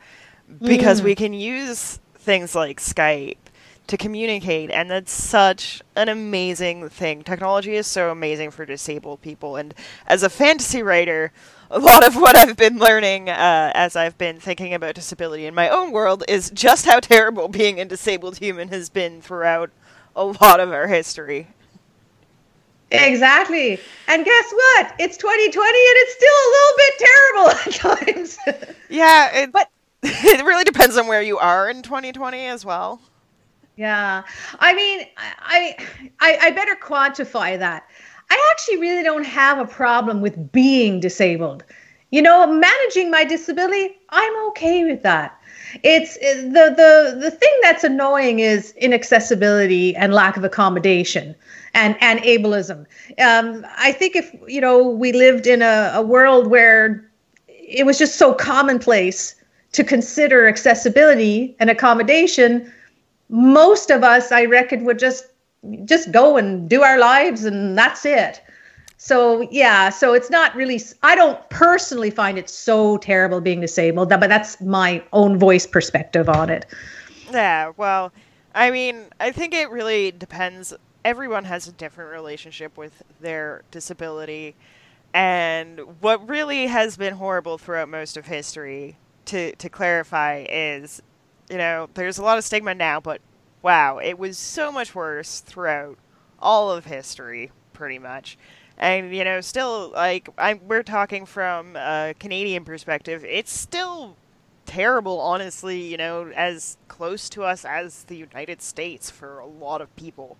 because 0.60 1.00
mm. 1.00 1.04
we 1.04 1.14
can 1.14 1.32
use 1.32 2.00
things 2.16 2.54
like 2.54 2.80
Skype 2.80 3.36
to 3.86 3.96
communicate 3.96 4.70
and 4.70 4.90
that's 4.90 5.12
such 5.12 5.82
an 5.94 6.08
amazing 6.08 6.88
thing 6.88 7.22
technology 7.22 7.74
is 7.74 7.86
so 7.86 8.10
amazing 8.10 8.50
for 8.50 8.64
disabled 8.64 9.20
people 9.20 9.56
and 9.56 9.74
as 10.06 10.22
a 10.22 10.30
fantasy 10.30 10.82
writer 10.82 11.30
a 11.70 11.78
lot 11.78 12.06
of 12.06 12.16
what 12.16 12.34
i've 12.34 12.56
been 12.56 12.78
learning 12.78 13.28
uh, 13.28 13.70
as 13.74 13.94
i've 13.94 14.16
been 14.16 14.40
thinking 14.40 14.72
about 14.72 14.94
disability 14.94 15.44
in 15.44 15.54
my 15.54 15.68
own 15.68 15.92
world 15.92 16.24
is 16.28 16.50
just 16.50 16.86
how 16.86 16.98
terrible 16.98 17.46
being 17.60 17.78
a 17.78 17.84
disabled 17.84 18.38
human 18.38 18.68
has 18.68 18.88
been 18.88 19.20
throughout 19.20 19.70
a 20.16 20.24
lot 20.24 20.60
of 20.60 20.72
our 20.72 20.86
history 20.86 21.48
Exactly. 23.02 23.78
And 24.08 24.24
guess 24.24 24.52
what? 24.52 24.94
It's 24.98 25.16
2020 25.16 25.68
and 25.68 25.96
it's 25.96 26.14
still 26.14 26.38
a 26.46 26.50
little 26.54 26.76
bit 26.76 26.94
terrible 26.98 27.50
at 27.50 28.38
times. 28.46 28.78
Yeah, 28.88 29.42
it, 29.42 29.52
but 29.52 29.70
it 30.02 30.44
really 30.44 30.64
depends 30.64 30.96
on 30.96 31.06
where 31.06 31.22
you 31.22 31.38
are 31.38 31.68
in 31.70 31.82
2020 31.82 32.46
as 32.46 32.64
well. 32.64 33.00
Yeah. 33.76 34.22
I 34.60 34.74
mean, 34.74 35.06
I, 35.16 35.76
I 36.20 36.38
I 36.42 36.50
better 36.52 36.76
quantify 36.76 37.58
that. 37.58 37.84
I 38.30 38.48
actually 38.52 38.78
really 38.78 39.02
don't 39.02 39.24
have 39.24 39.58
a 39.58 39.66
problem 39.66 40.20
with 40.20 40.52
being 40.52 41.00
disabled. 41.00 41.64
You 42.10 42.22
know, 42.22 42.46
managing 42.46 43.10
my 43.10 43.24
disability, 43.24 43.96
I'm 44.10 44.46
okay 44.48 44.84
with 44.84 45.02
that. 45.02 45.40
It's 45.82 46.16
the 46.18 46.72
the 46.76 47.18
the 47.20 47.30
thing 47.30 47.52
that's 47.62 47.84
annoying 47.84 48.38
is 48.38 48.72
inaccessibility 48.76 49.94
and 49.96 50.14
lack 50.14 50.36
of 50.36 50.44
accommodation 50.44 51.34
and 51.74 51.96
and 52.00 52.20
ableism. 52.20 52.86
Um, 53.18 53.66
I 53.76 53.92
think 53.92 54.16
if 54.16 54.34
you 54.46 54.60
know 54.60 54.86
we 54.88 55.12
lived 55.12 55.46
in 55.46 55.62
a, 55.62 55.92
a 55.94 56.02
world 56.02 56.46
where 56.46 57.10
it 57.48 57.86
was 57.86 57.98
just 57.98 58.16
so 58.16 58.32
commonplace 58.34 59.34
to 59.72 59.82
consider 59.82 60.46
accessibility 60.46 61.56
and 61.58 61.68
accommodation, 61.68 62.72
most 63.28 63.90
of 63.90 64.04
us, 64.04 64.30
I 64.30 64.44
reckon, 64.44 64.84
would 64.84 64.98
just 64.98 65.26
just 65.84 66.12
go 66.12 66.36
and 66.36 66.68
do 66.68 66.82
our 66.82 66.98
lives 66.98 67.44
and 67.44 67.76
that's 67.76 68.04
it. 68.04 68.40
So 69.04 69.46
yeah, 69.50 69.90
so 69.90 70.14
it's 70.14 70.30
not 70.30 70.56
really. 70.56 70.80
I 71.02 71.14
don't 71.14 71.38
personally 71.50 72.08
find 72.10 72.38
it 72.38 72.48
so 72.48 72.96
terrible 72.96 73.42
being 73.42 73.60
disabled, 73.60 74.08
but 74.08 74.30
that's 74.30 74.62
my 74.62 75.04
own 75.12 75.38
voice 75.38 75.66
perspective 75.66 76.26
on 76.26 76.48
it. 76.48 76.64
Yeah, 77.30 77.72
well, 77.76 78.14
I 78.54 78.70
mean, 78.70 79.08
I 79.20 79.30
think 79.30 79.52
it 79.52 79.68
really 79.68 80.10
depends. 80.10 80.72
Everyone 81.04 81.44
has 81.44 81.68
a 81.68 81.72
different 81.72 82.12
relationship 82.12 82.78
with 82.78 83.02
their 83.20 83.62
disability, 83.70 84.54
and 85.12 85.80
what 86.00 86.26
really 86.26 86.68
has 86.68 86.96
been 86.96 87.12
horrible 87.12 87.58
throughout 87.58 87.90
most 87.90 88.16
of 88.16 88.24
history, 88.24 88.96
to 89.26 89.54
to 89.56 89.68
clarify, 89.68 90.46
is, 90.48 91.02
you 91.50 91.58
know, 91.58 91.90
there's 91.92 92.16
a 92.16 92.22
lot 92.22 92.38
of 92.38 92.44
stigma 92.44 92.74
now, 92.74 93.00
but 93.00 93.20
wow, 93.60 93.98
it 93.98 94.18
was 94.18 94.38
so 94.38 94.72
much 94.72 94.94
worse 94.94 95.40
throughout 95.40 95.98
all 96.40 96.70
of 96.70 96.86
history, 96.86 97.52
pretty 97.74 97.98
much 97.98 98.38
and 98.78 99.14
you 99.14 99.24
know 99.24 99.40
still 99.40 99.90
like 99.90 100.28
I'm, 100.38 100.60
we're 100.66 100.82
talking 100.82 101.26
from 101.26 101.76
a 101.76 102.14
canadian 102.18 102.64
perspective 102.64 103.24
it's 103.24 103.52
still 103.52 104.16
terrible 104.66 105.20
honestly 105.20 105.80
you 105.80 105.96
know 105.96 106.30
as 106.34 106.76
close 106.88 107.28
to 107.30 107.44
us 107.44 107.64
as 107.64 108.04
the 108.04 108.16
united 108.16 108.62
states 108.62 109.10
for 109.10 109.38
a 109.38 109.46
lot 109.46 109.80
of 109.80 109.94
people. 109.96 110.36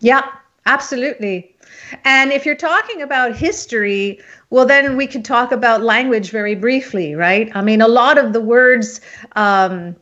Yeah 0.00 0.22
absolutely. 0.64 1.56
And 2.04 2.30
if 2.30 2.46
you're 2.46 2.54
talking 2.56 3.02
about 3.02 3.36
history 3.36 4.20
well 4.50 4.66
then 4.66 4.96
we 4.96 5.06
could 5.06 5.24
talk 5.24 5.52
about 5.52 5.82
language 5.82 6.30
very 6.30 6.54
briefly 6.54 7.14
right? 7.14 7.50
I 7.54 7.62
mean 7.62 7.80
a 7.80 7.88
lot 7.88 8.18
of 8.18 8.32
the 8.32 8.40
words 8.40 9.00
um, 9.36 9.96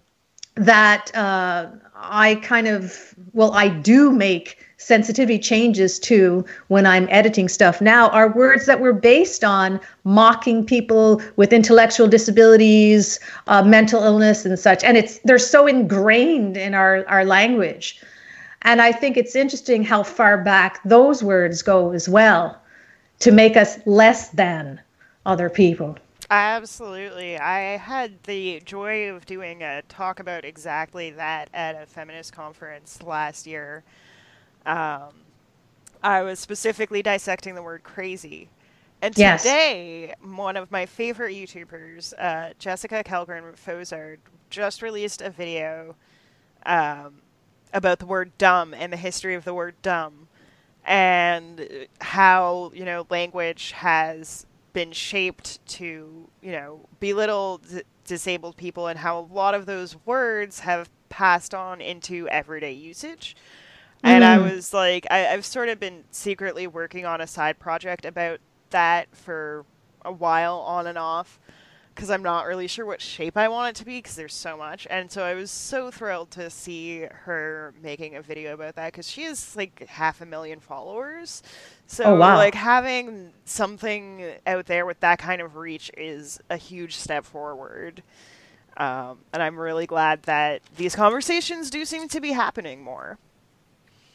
that 0.57 1.14
uh, 1.17 1.69
i 2.00 2.35
kind 2.37 2.66
of 2.66 3.14
well 3.33 3.52
i 3.52 3.69
do 3.69 4.11
make 4.11 4.59
sensitivity 4.80 5.38
changes 5.38 5.99
to 5.99 6.42
when 6.69 6.87
I'm 6.87 7.07
editing 7.11 7.49
stuff 7.49 7.83
now 7.83 8.09
are 8.09 8.33
words 8.33 8.64
that 8.64 8.80
were 8.80 8.95
based 8.95 9.45
on 9.45 9.78
mocking 10.04 10.64
people 10.64 11.21
with 11.37 11.52
intellectual 11.52 12.09
disabilities, 12.09 13.21
uh, 13.47 13.62
mental 13.62 14.02
illness, 14.02 14.47
and 14.47 14.59
such. 14.59 14.83
And 14.83 14.97
it's 14.97 15.19
they're 15.25 15.38
so 15.38 15.66
ingrained 15.66 16.57
in 16.57 16.73
our 16.73 17.07
our 17.09 17.26
language. 17.26 18.02
And 18.62 18.80
I 18.80 18.90
think 18.90 19.19
it's 19.19 19.37
interesting 19.37 19.85
how 19.85 20.02
far 20.02 20.42
back 20.42 20.80
those 20.85 21.23
words 21.23 21.61
go 21.61 21.92
as 21.92 22.09
well 22.09 22.61
to 23.19 23.30
make 23.30 23.57
us 23.59 23.78
less 23.87 24.30
than 24.30 24.80
other 25.26 25.50
people. 25.50 25.99
Absolutely. 26.30 27.38
I 27.38 27.76
had 27.76 28.22
the 28.22 28.60
joy 28.64 29.10
of 29.10 29.26
doing 29.26 29.62
a 29.62 29.82
talk 29.88 30.20
about 30.20 30.44
exactly 30.44 31.10
that 31.12 31.49
at 31.52 31.80
a 31.80 31.87
feminist 31.87 32.32
conference 32.32 33.02
last 33.02 33.46
year. 33.46 33.82
Um, 34.64 35.10
I 36.02 36.22
was 36.22 36.38
specifically 36.38 37.02
dissecting 37.02 37.54
the 37.54 37.62
word 37.62 37.82
crazy. 37.82 38.49
And 39.02 39.16
yes. 39.16 39.42
today, 39.42 40.14
one 40.22 40.56
of 40.56 40.70
my 40.70 40.87
favorite 40.87 41.34
YouTubers, 41.34 42.14
uh, 42.18 42.52
Jessica 42.58 43.02
Kellgren 43.04 43.54
Fozard, 43.56 44.18
just 44.50 44.82
released 44.82 45.22
a 45.22 45.30
video 45.30 45.96
um, 46.66 47.22
about 47.72 47.99
the 47.99 48.06
word 48.06 48.32
dumb 48.38 48.75
and 48.75 48.92
the 48.92 48.96
history 48.96 49.34
of 49.34 49.44
the 49.44 49.54
word 49.54 49.75
dumb 49.82 50.28
and 50.84 51.88
how, 52.00 52.70
you 52.75 52.84
know, 52.84 53.06
language 53.10 53.72
has 53.72 54.46
been 54.72 54.92
shaped 54.92 55.64
to, 55.66 56.28
you 56.40 56.52
know, 56.52 56.88
belittle 57.00 57.58
d- 57.58 57.82
disabled 58.04 58.56
people 58.56 58.86
and 58.86 58.98
how 58.98 59.18
a 59.18 59.26
lot 59.32 59.54
of 59.54 59.66
those 59.66 59.96
words 60.04 60.60
have 60.60 60.88
passed 61.08 61.54
on 61.54 61.80
into 61.80 62.28
everyday 62.28 62.72
usage. 62.72 63.36
And 64.02 64.24
I 64.24 64.38
mm. 64.38 64.54
was 64.54 64.72
like, 64.72 65.06
I, 65.10 65.28
I've 65.28 65.44
sort 65.44 65.68
of 65.68 65.78
been 65.78 66.04
secretly 66.10 66.66
working 66.66 67.04
on 67.04 67.20
a 67.20 67.26
side 67.26 67.58
project 67.58 68.06
about 68.06 68.40
that 68.70 69.14
for 69.14 69.66
a 70.04 70.12
while 70.12 70.56
on 70.60 70.86
and 70.86 70.96
off 70.96 71.38
because 71.94 72.11
I'm 72.11 72.23
not 72.23 72.47
really 72.47 72.66
sure 72.66 72.87
what 72.87 73.00
shape 73.00 73.37
I 73.37 73.49
want 73.49 73.76
it 73.76 73.80
to 73.80 73.85
be 73.85 73.99
because 73.99 74.14
there's 74.16 74.35
so 74.35 74.56
much. 74.56 74.87
And 74.90 75.11
so 75.11 75.23
I 75.23 75.35
was 75.35 75.50
so 75.50 75.90
thrilled 75.90 76.30
to 76.32 76.49
see 76.50 77.00
her 77.00 77.75
making 77.82 78.16
a 78.16 78.23
video 78.23 78.54
about 78.54 78.76
that 78.76 78.92
because 78.92 79.09
she 79.09 79.23
has 79.25 79.56
like 79.56 79.87
half 79.88 80.20
a 80.20 80.26
million 80.26 80.61
followers. 80.61 81.42
So 81.87 82.04
oh, 82.04 82.14
wow. 82.16 82.37
like 82.37 82.54
having 82.54 83.32
something 83.44 84.25
out 84.47 84.66
there 84.66 84.87
with 84.87 85.00
that 85.00 85.18
kind 85.18 85.40
of 85.40 85.56
reach 85.56 85.90
is 85.97 86.40
a 86.49 86.56
huge 86.56 86.97
step 86.97 87.25
forward. 87.25 88.02
Um, 88.76 89.18
and 89.32 89.42
I'm 89.42 89.59
really 89.59 89.87
glad 89.87 90.23
that 90.23 90.62
these 90.76 90.94
conversations 90.94 91.70
do 91.70 91.85
seem 91.85 92.09
to 92.09 92.20
be 92.20 92.32
happening 92.32 92.82
more. 92.82 93.18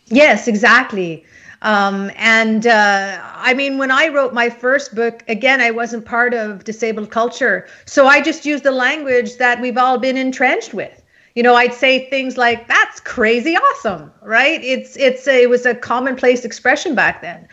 Yes, 0.08 0.48
exactly. 0.48 1.25
Um, 1.65 2.12
and 2.15 2.67
uh, 2.67 3.19
I 3.34 3.55
mean, 3.55 3.79
when 3.79 3.89
I 3.89 4.07
wrote 4.10 4.36
my 4.36 4.51
first 4.51 4.93
book, 4.93 5.24
again, 5.27 5.62
I 5.62 5.72
wasn't 5.72 6.05
part 6.05 6.36
of 6.36 6.63
disabled 6.63 7.10
culture. 7.10 7.67
So 7.86 8.05
I 8.05 8.22
just 8.22 8.45
used 8.45 8.63
the 8.63 8.72
language 8.72 9.38
that 9.38 9.60
we've 9.60 9.77
all 9.77 9.98
been 9.98 10.15
entrenched 10.15 10.75
with. 10.75 11.01
You 11.34 11.41
know, 11.41 11.55
I'd 11.55 11.74
say 11.74 12.07
things 12.12 12.38
like, 12.38 12.67
that's 12.67 13.00
crazy 13.00 13.57
awesome, 13.57 14.12
right? 14.22 14.63
It's, 14.63 14.95
it's, 14.95 15.27
a, 15.27 15.41
it 15.41 15.50
was 15.50 15.65
a 15.65 15.74
commonplace 15.74 16.45
expression 16.45 16.93
back 16.93 17.24
then. 17.24 17.48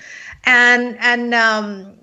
And, 0.45 0.99
and, 1.01 1.33
um, 1.33 1.99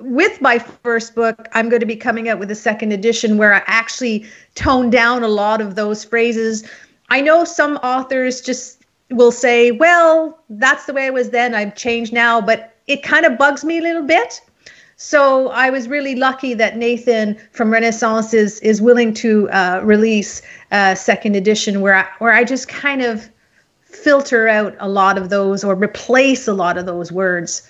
with 0.00 0.40
my 0.40 0.58
first 0.58 1.14
book, 1.14 1.48
I'm 1.52 1.68
going 1.68 1.80
to 1.80 1.86
be 1.86 1.96
coming 1.96 2.28
out 2.28 2.40
with 2.40 2.50
a 2.50 2.56
second 2.56 2.92
edition 2.92 3.38
where 3.38 3.54
I 3.54 3.62
actually 3.66 4.26
tone 4.56 4.90
down 4.90 5.22
a 5.22 5.28
lot 5.28 5.60
of 5.60 5.76
those 5.76 6.04
phrases. 6.04 6.68
I 7.10 7.20
know 7.20 7.44
some 7.44 7.76
authors 7.78 8.40
just 8.40 8.77
will 9.10 9.32
say, 9.32 9.70
well, 9.70 10.38
that's 10.50 10.86
the 10.86 10.92
way 10.92 11.06
it 11.06 11.14
was 11.14 11.30
then. 11.30 11.54
I've 11.54 11.74
changed 11.74 12.12
now, 12.12 12.40
but 12.40 12.74
it 12.86 13.02
kind 13.02 13.24
of 13.24 13.38
bugs 13.38 13.64
me 13.64 13.78
a 13.78 13.82
little 13.82 14.02
bit. 14.02 14.40
So 14.96 15.48
I 15.50 15.70
was 15.70 15.86
really 15.86 16.16
lucky 16.16 16.54
that 16.54 16.76
Nathan 16.76 17.38
from 17.52 17.72
Renaissance 17.72 18.34
is 18.34 18.58
is 18.60 18.82
willing 18.82 19.14
to 19.14 19.48
uh, 19.50 19.80
release 19.84 20.42
a 20.72 20.96
second 20.96 21.36
edition 21.36 21.80
where 21.80 21.94
I, 21.94 22.06
where 22.18 22.32
I 22.32 22.42
just 22.42 22.66
kind 22.68 23.02
of 23.02 23.30
filter 23.82 24.48
out 24.48 24.74
a 24.80 24.88
lot 24.88 25.16
of 25.16 25.30
those 25.30 25.62
or 25.62 25.74
replace 25.76 26.48
a 26.48 26.52
lot 26.52 26.76
of 26.76 26.86
those 26.86 27.12
words 27.12 27.62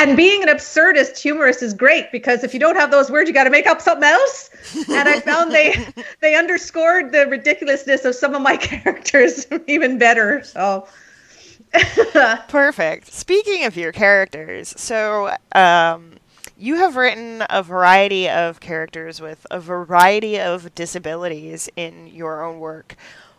and 0.00 0.16
being 0.16 0.42
an 0.42 0.48
absurdist 0.48 1.18
humorist 1.18 1.62
is 1.62 1.74
great 1.74 2.10
because 2.10 2.42
if 2.42 2.54
you 2.54 2.60
don't 2.60 2.76
have 2.76 2.90
those 2.90 3.10
words 3.10 3.28
you 3.28 3.34
got 3.34 3.44
to 3.44 3.50
make 3.50 3.66
up 3.66 3.80
something 3.80 4.08
else. 4.08 4.50
And 4.88 5.08
i 5.08 5.20
found 5.20 5.52
they 5.52 5.86
they 6.20 6.34
underscored 6.34 7.12
the 7.12 7.26
ridiculousness 7.26 8.04
of 8.04 8.14
some 8.14 8.34
of 8.34 8.42
my 8.42 8.56
characters 8.70 9.46
even 9.66 9.98
better 9.98 10.42
so. 10.42 10.88
Perfect. 12.48 13.12
Speaking 13.12 13.64
of 13.64 13.76
your 13.76 13.92
characters 13.92 14.74
so 14.76 15.34
um, 15.52 16.14
you 16.56 16.76
have 16.76 16.96
written 16.96 17.44
a 17.48 17.62
variety 17.62 18.28
of 18.28 18.60
characters 18.60 19.20
with 19.20 19.46
a 19.50 19.60
variety 19.60 20.40
of 20.40 20.74
disabilities 20.74 21.68
in 21.76 22.06
your 22.08 22.42
own 22.44 22.58
work. 22.58 22.96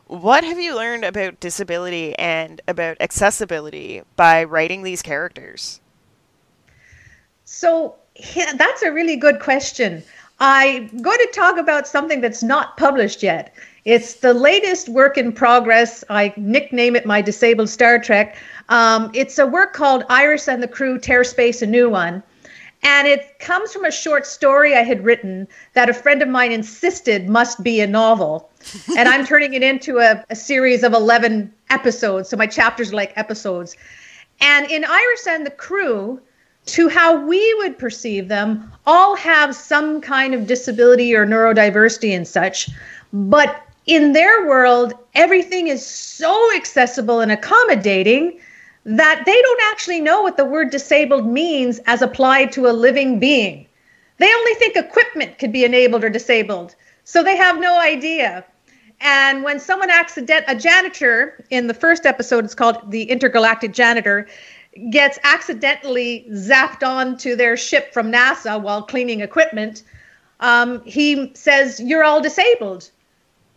What 0.07 0.43
have 0.43 0.59
you 0.59 0.75
learned 0.75 1.05
about 1.05 1.39
disability 1.39 2.17
and 2.17 2.61
about 2.67 2.97
accessibility 2.99 4.01
by 4.15 4.43
writing 4.43 4.83
these 4.83 5.01
characters 5.01 5.80
so 7.51 7.95
yeah, 8.33 8.53
that's 8.53 8.81
a 8.81 8.93
really 8.93 9.17
good 9.17 9.41
question. 9.41 10.01
I'm 10.39 10.87
going 11.01 11.17
to 11.17 11.31
talk 11.33 11.57
about 11.57 11.85
something 11.85 12.21
that's 12.21 12.41
not 12.41 12.77
published 12.77 13.21
yet. 13.21 13.53
It's 13.83 14.15
the 14.15 14.33
latest 14.33 14.87
work 14.87 15.17
in 15.17 15.33
progress. 15.33 16.03
I 16.09 16.33
nickname 16.37 16.95
it 16.95 17.05
my 17.05 17.21
disabled 17.21 17.67
Star 17.67 17.99
Trek. 17.99 18.37
Um, 18.69 19.11
it's 19.13 19.37
a 19.37 19.45
work 19.45 19.73
called 19.73 20.05
Iris 20.07 20.47
and 20.47 20.63
the 20.63 20.67
Crew 20.67 20.97
Tear 20.97 21.25
Space 21.25 21.61
a 21.61 21.67
New 21.67 21.89
One. 21.89 22.23
And 22.83 23.05
it 23.05 23.37
comes 23.39 23.73
from 23.73 23.83
a 23.83 23.91
short 23.91 24.25
story 24.25 24.73
I 24.73 24.83
had 24.83 25.03
written 25.03 25.45
that 25.73 25.89
a 25.89 25.93
friend 25.93 26.21
of 26.21 26.29
mine 26.29 26.53
insisted 26.53 27.27
must 27.27 27.61
be 27.61 27.81
a 27.81 27.85
novel. 27.85 28.49
and 28.97 29.09
I'm 29.09 29.25
turning 29.25 29.53
it 29.55 29.61
into 29.61 29.99
a, 29.99 30.23
a 30.29 30.37
series 30.37 30.83
of 30.83 30.93
11 30.93 31.53
episodes. 31.69 32.29
So 32.29 32.37
my 32.37 32.47
chapters 32.47 32.93
are 32.93 32.95
like 32.95 33.11
episodes. 33.17 33.75
And 34.39 34.71
in 34.71 34.85
Iris 34.85 35.27
and 35.27 35.45
the 35.45 35.51
crew, 35.51 36.21
to 36.67 36.87
how 36.87 37.25
we 37.25 37.53
would 37.59 37.77
perceive 37.77 38.27
them, 38.27 38.71
all 38.85 39.15
have 39.15 39.55
some 39.55 40.01
kind 40.01 40.33
of 40.33 40.47
disability 40.47 41.15
or 41.15 41.25
neurodiversity 41.25 42.15
and 42.15 42.27
such. 42.27 42.69
But 43.11 43.65
in 43.87 44.13
their 44.13 44.47
world, 44.47 44.93
everything 45.15 45.67
is 45.67 45.85
so 45.85 46.55
accessible 46.55 47.19
and 47.19 47.31
accommodating 47.31 48.39
that 48.85 49.23
they 49.25 49.41
don't 49.41 49.61
actually 49.71 50.01
know 50.01 50.21
what 50.21 50.37
the 50.37 50.45
word 50.45 50.71
disabled 50.71 51.27
means 51.27 51.79
as 51.85 52.01
applied 52.01 52.51
to 52.53 52.67
a 52.67 52.71
living 52.71 53.19
being. 53.19 53.67
They 54.17 54.31
only 54.31 54.53
think 54.55 54.75
equipment 54.75 55.39
could 55.39 55.51
be 55.51 55.65
enabled 55.65 56.03
or 56.03 56.09
disabled. 56.09 56.75
So 57.03 57.23
they 57.23 57.35
have 57.37 57.59
no 57.59 57.79
idea. 57.79 58.45
And 59.01 59.43
when 59.43 59.59
someone 59.59 59.89
accident 59.89 60.45
a 60.47 60.55
janitor 60.55 61.43
in 61.49 61.65
the 61.65 61.73
first 61.73 62.05
episode, 62.05 62.45
it's 62.45 62.53
called 62.53 62.91
the 62.91 63.03
intergalactic 63.03 63.73
janitor, 63.73 64.27
gets 64.89 65.19
accidentally 65.23 66.25
zapped 66.31 66.87
onto 66.87 67.35
their 67.35 67.57
ship 67.57 67.93
from 67.93 68.11
NASA 68.11 68.61
while 68.61 68.83
cleaning 68.83 69.21
equipment, 69.21 69.83
um, 70.39 70.81
he 70.83 71.31
says, 71.35 71.79
"You're 71.79 72.03
all 72.03 72.21
disabled." 72.21 72.89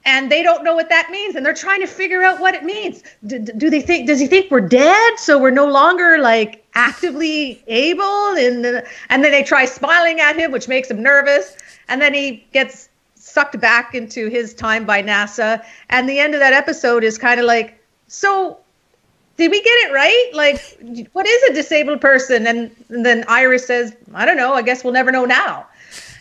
and 0.04 0.30
they 0.30 0.42
don't 0.42 0.64
know 0.64 0.74
what 0.74 0.88
that 0.90 1.10
means 1.10 1.34
and 1.34 1.44
they're 1.44 1.54
trying 1.54 1.80
to 1.80 1.86
figure 1.86 2.22
out 2.22 2.40
what 2.40 2.54
it 2.54 2.62
means. 2.62 3.02
Do, 3.26 3.38
do, 3.38 3.70
they 3.70 3.80
think 3.80 4.06
does 4.06 4.20
he 4.20 4.26
think 4.26 4.50
we're 4.50 4.60
dead? 4.60 5.18
So 5.18 5.38
we're 5.38 5.50
no 5.50 5.66
longer 5.66 6.18
like 6.18 6.64
actively 6.74 7.62
able 7.66 8.34
and 8.36 8.82
and 9.08 9.24
then 9.24 9.30
they 9.30 9.42
try 9.42 9.64
smiling 9.64 10.20
at 10.20 10.36
him 10.36 10.52
which 10.52 10.68
makes 10.68 10.90
him 10.90 11.02
nervous. 11.02 11.56
And 11.88 12.00
then 12.00 12.12
he 12.14 12.46
gets 12.52 12.88
sucked 13.14 13.58
back 13.60 13.94
into 13.94 14.28
his 14.28 14.54
time 14.54 14.84
by 14.84 15.02
nasa. 15.02 15.64
And 15.88 16.08
the 16.08 16.18
end 16.18 16.34
of 16.34 16.40
that 16.40 16.52
episode 16.52 17.04
is 17.04 17.16
kind 17.16 17.40
of 17.40 17.46
like 17.46 17.80
so 18.06 18.58
did 19.36 19.50
we 19.50 19.60
get 19.62 19.88
it 19.88 19.92
right 19.92 20.30
like 20.34 21.08
what 21.12 21.26
is 21.26 21.42
a 21.50 21.54
disabled 21.54 22.00
person 22.00 22.46
and, 22.46 22.70
and 22.88 23.04
then 23.04 23.24
iris 23.28 23.66
says 23.66 23.94
i 24.14 24.24
don't 24.24 24.36
know 24.36 24.54
i 24.54 24.62
guess 24.62 24.84
we'll 24.84 24.92
never 24.92 25.10
know 25.12 25.24
now 25.24 25.66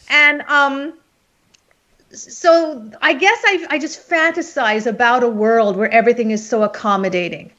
and 0.09 0.41
um 0.43 0.93
so 2.13 2.89
I 3.01 3.13
guess 3.13 3.41
I, 3.45 3.65
I 3.71 3.79
just 3.79 4.07
fantasize 4.07 4.85
about 4.85 5.23
a 5.23 5.27
world 5.27 5.77
where 5.77 5.89
everything 5.89 6.31
is 6.31 6.47
so 6.47 6.63
accommodating. 6.63 7.51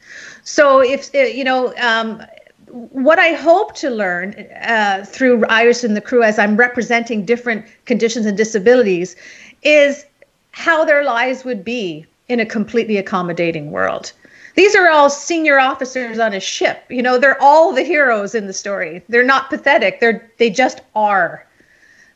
So 0.44 0.80
if 0.80 1.12
uh, 1.14 1.18
you 1.18 1.44
know, 1.44 1.75
um, 1.76 2.23
what 2.68 3.18
I 3.18 3.32
hope 3.32 3.75
to 3.76 3.90
learn 3.90 4.34
uh, 4.66 5.04
through 5.06 5.44
Iris 5.46 5.84
and 5.84 5.96
the 5.96 6.00
crew 6.00 6.23
as 6.23 6.38
I'm 6.38 6.56
representing 6.56 7.25
different 7.25 7.66
conditions 7.84 8.26
and 8.26 8.37
disabilities 8.37 9.16
is 9.62 10.06
how 10.52 10.84
their 10.84 11.04
lives 11.04 11.44
would 11.44 11.64
be 11.64 12.06
in 12.28 12.40
a 12.40 12.46
completely 12.46 12.96
accommodating 12.96 13.70
world. 13.70 14.12
These 14.54 14.76
are 14.76 14.88
all 14.88 15.11
senior 15.11 15.58
officers 15.58 16.18
on 16.18 16.32
a 16.32 16.40
ship. 16.40 16.84
You 16.88 17.02
know, 17.02 17.18
they're 17.18 17.40
all 17.42 17.73
the 17.73 17.82
heroes 17.82 18.34
in 18.34 18.46
the 18.46 18.52
story. 18.52 19.02
They're 19.08 19.25
not 19.25 19.50
pathetic. 19.50 20.00
They're 20.00 20.30
they 20.38 20.50
just 20.50 20.80
are. 20.94 21.46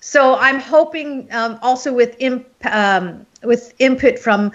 So 0.01 0.37
I'm 0.37 0.61
hoping 0.61 1.29
um, 1.33 1.59
also 1.63 1.93
with 1.93 2.15
imp, 2.21 2.47
um, 2.65 3.27
with 3.43 3.75
input 3.81 4.19
from 4.19 4.53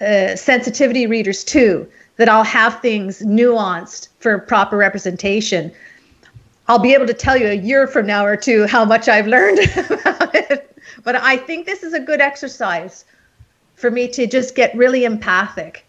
uh, 0.00 0.36
sensitivity 0.36 1.06
readers 1.06 1.42
too 1.44 1.88
that 2.16 2.28
I'll 2.28 2.44
have 2.44 2.80
things 2.80 3.22
nuanced 3.22 4.08
for 4.20 4.38
proper 4.38 4.76
representation. 4.76 5.72
I'll 6.68 6.78
be 6.78 6.94
able 6.94 7.06
to 7.06 7.14
tell 7.14 7.36
you 7.36 7.48
a 7.48 7.54
year 7.54 7.86
from 7.86 8.06
now 8.06 8.24
or 8.24 8.36
two 8.36 8.66
how 8.66 8.84
much 8.84 9.08
I've 9.08 9.26
learned 9.26 9.58
about 9.76 10.34
it. 10.34 10.76
But 11.02 11.16
I 11.16 11.38
think 11.38 11.66
this 11.66 11.82
is 11.82 11.94
a 11.94 12.00
good 12.00 12.20
exercise 12.20 13.04
for 13.74 13.90
me 13.90 14.08
to 14.08 14.26
just 14.26 14.54
get 14.54 14.74
really 14.76 15.04
empathic 15.04 15.84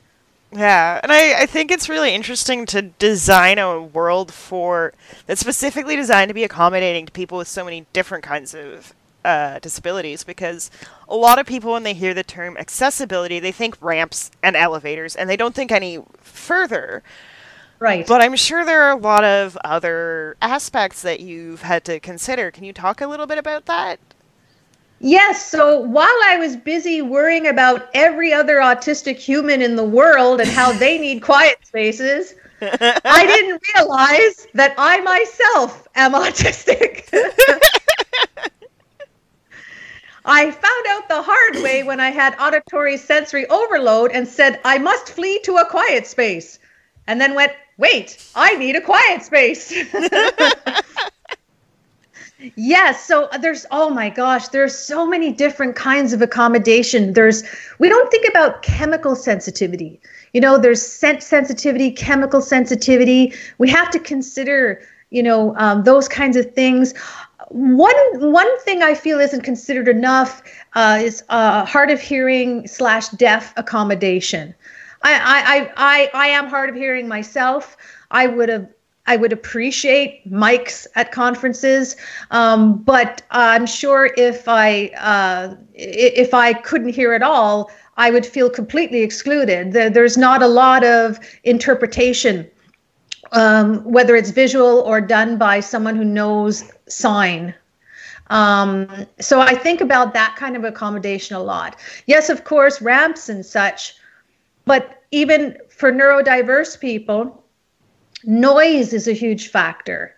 yeah, 0.56 1.02
and 1.04 1.12
I, 1.12 1.44
I 1.44 1.46
think 1.46 1.70
it's 1.70 1.90
really 1.90 2.16
interesting 2.16 2.66
to 2.68 2.82
design 2.82 3.60
a 3.60 3.82
world 3.82 4.34
for 4.34 4.94
that's 5.26 5.42
specifically 5.42 5.98
designed 5.98 6.30
to 6.30 6.34
be 6.34 6.46
accommodating 6.46 7.06
to 7.06 7.12
people 7.12 7.38
with 7.38 7.50
so 7.50 7.66
many 7.66 7.86
different 7.92 8.24
kinds 8.24 8.54
of 8.56 8.94
uh, 9.26 9.60
disabilities 9.60 10.24
because 10.24 10.72
a 11.10 11.16
lot 11.16 11.40
of 11.40 11.46
people 11.46 11.74
when 11.74 11.84
they 11.84 11.94
hear 11.94 12.14
the 12.14 12.24
term 12.24 12.56
accessibility 12.58 13.40
they 13.40 13.52
think 13.52 13.76
ramps 13.82 14.32
and 14.44 14.56
elevators 14.56 15.16
and 15.16 15.30
they 15.30 15.36
don't 15.36 15.56
think 15.56 15.72
any 15.72 16.00
further. 16.22 17.04
Right. 17.78 18.08
But 18.08 18.22
i'm 18.22 18.38
sure 18.38 18.64
there 18.64 18.84
are 18.84 18.98
a 18.98 19.02
lot 19.02 19.26
of 19.26 19.58
other 19.66 20.38
aspects 20.42 21.02
that 21.02 21.20
you've 21.20 21.64
had 21.64 21.84
to 21.86 22.00
consider. 22.00 22.50
Can 22.50 22.64
you 22.64 22.72
talk 22.72 23.02
a 23.02 23.08
little 23.08 23.28
bit 23.28 23.38
about 23.38 23.66
that 23.66 24.00
Yes. 25.00 25.46
So 25.46 25.80
while 25.80 26.18
I 26.26 26.38
was 26.38 26.56
busy 26.56 27.02
worrying 27.02 27.48
about 27.48 27.90
every 27.94 28.34
other 28.34 28.58
autistic 28.58 29.18
human 29.18 29.62
in 29.62 29.76
the 29.76 29.84
world 29.84 30.40
and 30.42 30.50
how 30.50 30.72
they 30.72 30.98
need 30.98 31.22
quiet 31.22 31.58
spaces, 31.66 32.34
I 32.62 33.26
didn't 33.28 33.62
realize 33.76 34.48
that 34.54 34.74
I 34.78 35.02
myself 35.02 35.88
am 35.96 36.14
autistic. 36.14 37.10
I 40.26 40.50
found 40.50 40.86
out 40.90 41.08
the 41.08 41.22
hard 41.22 41.64
way 41.64 41.84
when 41.84 42.00
I 42.00 42.10
had 42.10 42.36
auditory 42.40 42.98
sensory 42.98 43.48
overload 43.48 44.12
and 44.12 44.28
said, 44.28 44.60
I 44.66 44.80
must 44.80 45.10
flee 45.12 45.40
to 45.44 45.58
a 45.58 45.70
quiet 45.70 46.08
space. 46.08 46.58
And 47.06 47.22
then 47.22 47.36
went, 47.36 47.52
wait, 47.78 48.26
I 48.34 48.56
need 48.56 48.76
a 48.76 48.82
quiet 48.82 49.22
space. 49.22 49.72
Yes. 52.56 53.06
So 53.06 53.26
uh, 53.26 53.38
there's, 53.38 53.66
oh 53.72 53.90
my 53.90 54.10
gosh, 54.10 54.50
there's 54.50 54.78
so 54.78 55.06
many 55.08 55.32
different 55.32 55.76
kinds 55.76 56.14
of 56.14 56.22
accommodation. 56.22 57.14
There's, 57.14 57.44
we 57.80 57.90
don't 57.90 58.12
think 58.12 58.28
about 58.30 58.62
chemical 58.62 59.16
sensitivity. 59.16 60.00
You 60.34 60.42
know, 60.42 60.58
there's 60.58 60.82
scent 60.82 61.24
sensitivity, 61.24 61.92
chemical 61.92 62.42
sensitivity. 62.42 63.34
We 63.58 63.70
have 63.70 63.90
to 63.92 64.00
consider, 64.00 64.82
you 65.10 65.24
know, 65.24 65.56
um, 65.58 65.84
those 65.84 66.08
kinds 66.08 66.36
of 66.36 66.54
things. 66.54 66.94
One 67.50 67.96
one 68.20 68.60
thing 68.62 68.82
I 68.82 68.96
feel 68.96 69.20
isn't 69.20 69.44
considered 69.44 69.88
enough 69.88 70.42
uh, 70.74 71.00
is 71.02 71.24
uh, 71.30 71.64
hard 71.66 71.92
of 71.92 72.02
hearing 72.02 72.68
slash 72.68 73.10
deaf 73.10 73.54
accommodation. 73.56 74.54
I, 75.04 75.14
I 75.14 75.72
I 75.78 76.26
I 76.26 76.28
am 76.30 76.48
hard 76.48 76.70
of 76.72 76.76
hearing 76.76 77.08
myself. 77.08 77.78
I 78.10 78.28
would 78.28 78.50
have 78.50 78.68
I 79.08 79.18
would 79.18 79.32
appreciate 79.32 80.30
mics 80.30 80.88
at 80.96 81.12
conferences, 81.12 81.96
um, 82.32 82.82
but 82.84 83.22
I'm 83.30 83.66
sure 83.66 84.12
if 84.18 84.48
I 84.48 84.88
uh, 84.98 85.56
if 85.74 86.34
I 86.34 86.54
couldn't 86.54 86.90
hear 86.90 87.14
at 87.14 87.22
all, 87.22 87.72
I 87.98 88.10
would 88.10 88.26
feel 88.26 88.50
completely 88.50 89.02
excluded. 89.02 89.74
There's 89.74 90.18
not 90.18 90.42
a 90.42 90.48
lot 90.48 90.84
of 90.84 91.20
interpretation, 91.44 92.50
um, 93.32 93.84
whether 93.84 94.16
it's 94.16 94.32
visual 94.32 94.80
or 94.82 95.00
done 95.02 95.38
by 95.38 95.60
someone 95.60 95.96
who 95.96 96.06
knows 96.06 96.64
sign. 96.88 97.54
Um, 98.32 99.06
so 99.20 99.40
I 99.40 99.54
think 99.54 99.82
about 99.82 100.16
that 100.16 100.36
kind 100.36 100.56
of 100.56 100.64
accommodation 100.64 101.36
a 101.36 101.44
lot. 101.44 101.76
Yes, 102.08 102.30
of 102.30 102.44
course, 102.44 102.82
ramps 102.82 103.30
and 103.30 103.46
such, 103.46 103.94
but 104.66 105.04
even 105.12 105.58
for 105.70 105.92
neurodiverse 105.92 106.80
people 106.80 107.45
Noise 108.26 108.94
is 108.94 109.08
a 109.08 109.14
huge 109.14 109.50
factor. 109.50 110.16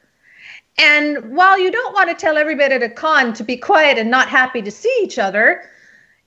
And 0.78 1.36
while 1.36 1.60
you 1.60 1.72
don't 1.72 1.94
want 1.94 2.10
to 2.10 2.16
tell 2.16 2.38
everybody 2.38 2.76
at 2.76 2.84
a 2.84 2.90
con 2.90 3.34
to 3.34 3.44
be 3.44 3.58
quiet 3.58 3.98
and 3.98 4.12
not 4.12 4.30
happy 4.30 4.62
to 4.62 4.72
see 4.72 4.96
each 5.02 5.18
other, 5.18 5.64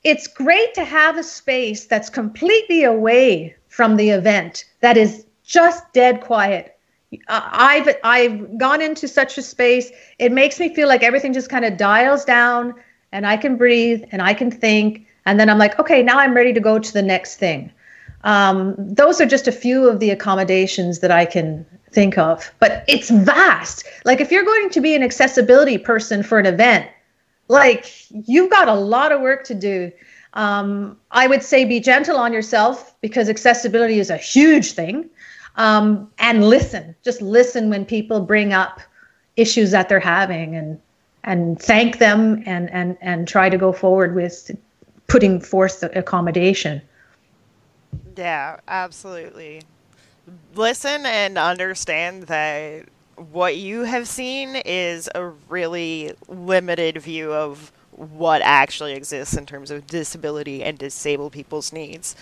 it's 0.02 0.26
great 0.26 0.74
to 0.74 0.84
have 0.84 1.16
a 1.16 1.22
space 1.22 1.86
that's 1.86 2.10
completely 2.10 2.84
away 2.84 3.54
from 3.68 3.96
the 3.96 4.10
event, 4.10 4.64
that 4.80 4.96
is 4.96 5.26
just 5.44 5.92
dead 5.92 6.20
quiet. 6.20 6.76
I've 7.28 7.88
I've 8.04 8.58
gone 8.58 8.80
into 8.80 9.08
such 9.08 9.36
a 9.36 9.42
space. 9.42 9.90
It 10.18 10.32
makes 10.32 10.60
me 10.60 10.74
feel 10.74 10.88
like 10.88 11.02
everything 11.02 11.32
just 11.32 11.50
kind 11.50 11.64
of 11.64 11.76
dials 11.76 12.24
down, 12.24 12.74
and 13.12 13.26
I 13.26 13.36
can 13.36 13.56
breathe 13.56 14.04
and 14.12 14.22
I 14.22 14.34
can 14.34 14.50
think, 14.50 15.06
and 15.26 15.38
then 15.38 15.50
I'm 15.50 15.58
like, 15.58 15.78
okay, 15.78 16.02
now 16.02 16.18
I'm 16.18 16.34
ready 16.34 16.52
to 16.52 16.60
go 16.60 16.78
to 16.78 16.92
the 16.92 17.02
next 17.02 17.36
thing. 17.36 17.72
Um, 18.22 18.74
those 18.78 19.20
are 19.20 19.26
just 19.26 19.48
a 19.48 19.52
few 19.52 19.88
of 19.88 20.00
the 20.00 20.10
accommodations 20.10 21.00
that 21.00 21.10
I 21.10 21.24
can 21.24 21.64
think 21.90 22.18
of, 22.18 22.52
but 22.60 22.84
it's 22.86 23.10
vast. 23.10 23.86
Like 24.04 24.20
if 24.20 24.30
you're 24.30 24.44
going 24.44 24.70
to 24.70 24.80
be 24.80 24.94
an 24.94 25.02
accessibility 25.02 25.78
person 25.78 26.22
for 26.22 26.38
an 26.38 26.46
event, 26.46 26.88
like 27.48 27.86
you've 28.10 28.50
got 28.50 28.68
a 28.68 28.74
lot 28.74 29.12
of 29.12 29.20
work 29.20 29.44
to 29.44 29.54
do. 29.54 29.90
Um, 30.34 30.96
I 31.10 31.26
would 31.26 31.42
say 31.42 31.64
be 31.64 31.80
gentle 31.80 32.16
on 32.16 32.32
yourself 32.32 32.94
because 33.00 33.28
accessibility 33.28 33.98
is 33.98 34.10
a 34.10 34.16
huge 34.16 34.72
thing. 34.72 35.10
Um, 35.56 36.10
and 36.18 36.44
listen, 36.44 36.94
just 37.02 37.20
listen 37.20 37.70
when 37.70 37.84
people 37.84 38.20
bring 38.20 38.52
up 38.52 38.80
issues 39.36 39.72
that 39.72 39.88
they're 39.88 39.98
having 39.98 40.54
and 40.54 40.80
and 41.24 41.60
thank 41.60 41.98
them 41.98 42.42
and 42.46 42.70
and 42.70 42.96
and 43.00 43.26
try 43.26 43.48
to 43.48 43.58
go 43.58 43.72
forward 43.72 44.14
with 44.14 44.50
putting 45.08 45.40
forth 45.40 45.80
the 45.80 45.98
accommodation. 45.98 46.80
Yeah, 48.16 48.58
absolutely. 48.66 49.62
Listen 50.54 51.06
and 51.06 51.38
understand 51.38 52.24
that 52.24 52.86
what 53.16 53.56
you 53.56 53.82
have 53.82 54.08
seen 54.08 54.56
is 54.56 55.08
a 55.14 55.26
really 55.48 56.12
limited 56.28 57.00
view 57.02 57.32
of 57.32 57.72
what 57.92 58.40
actually 58.42 58.94
exists 58.94 59.36
in 59.36 59.44
terms 59.44 59.70
of 59.70 59.86
disability 59.86 60.62
and 60.62 60.78
disabled 60.78 61.32
people's 61.32 61.72
needs. 61.72 62.16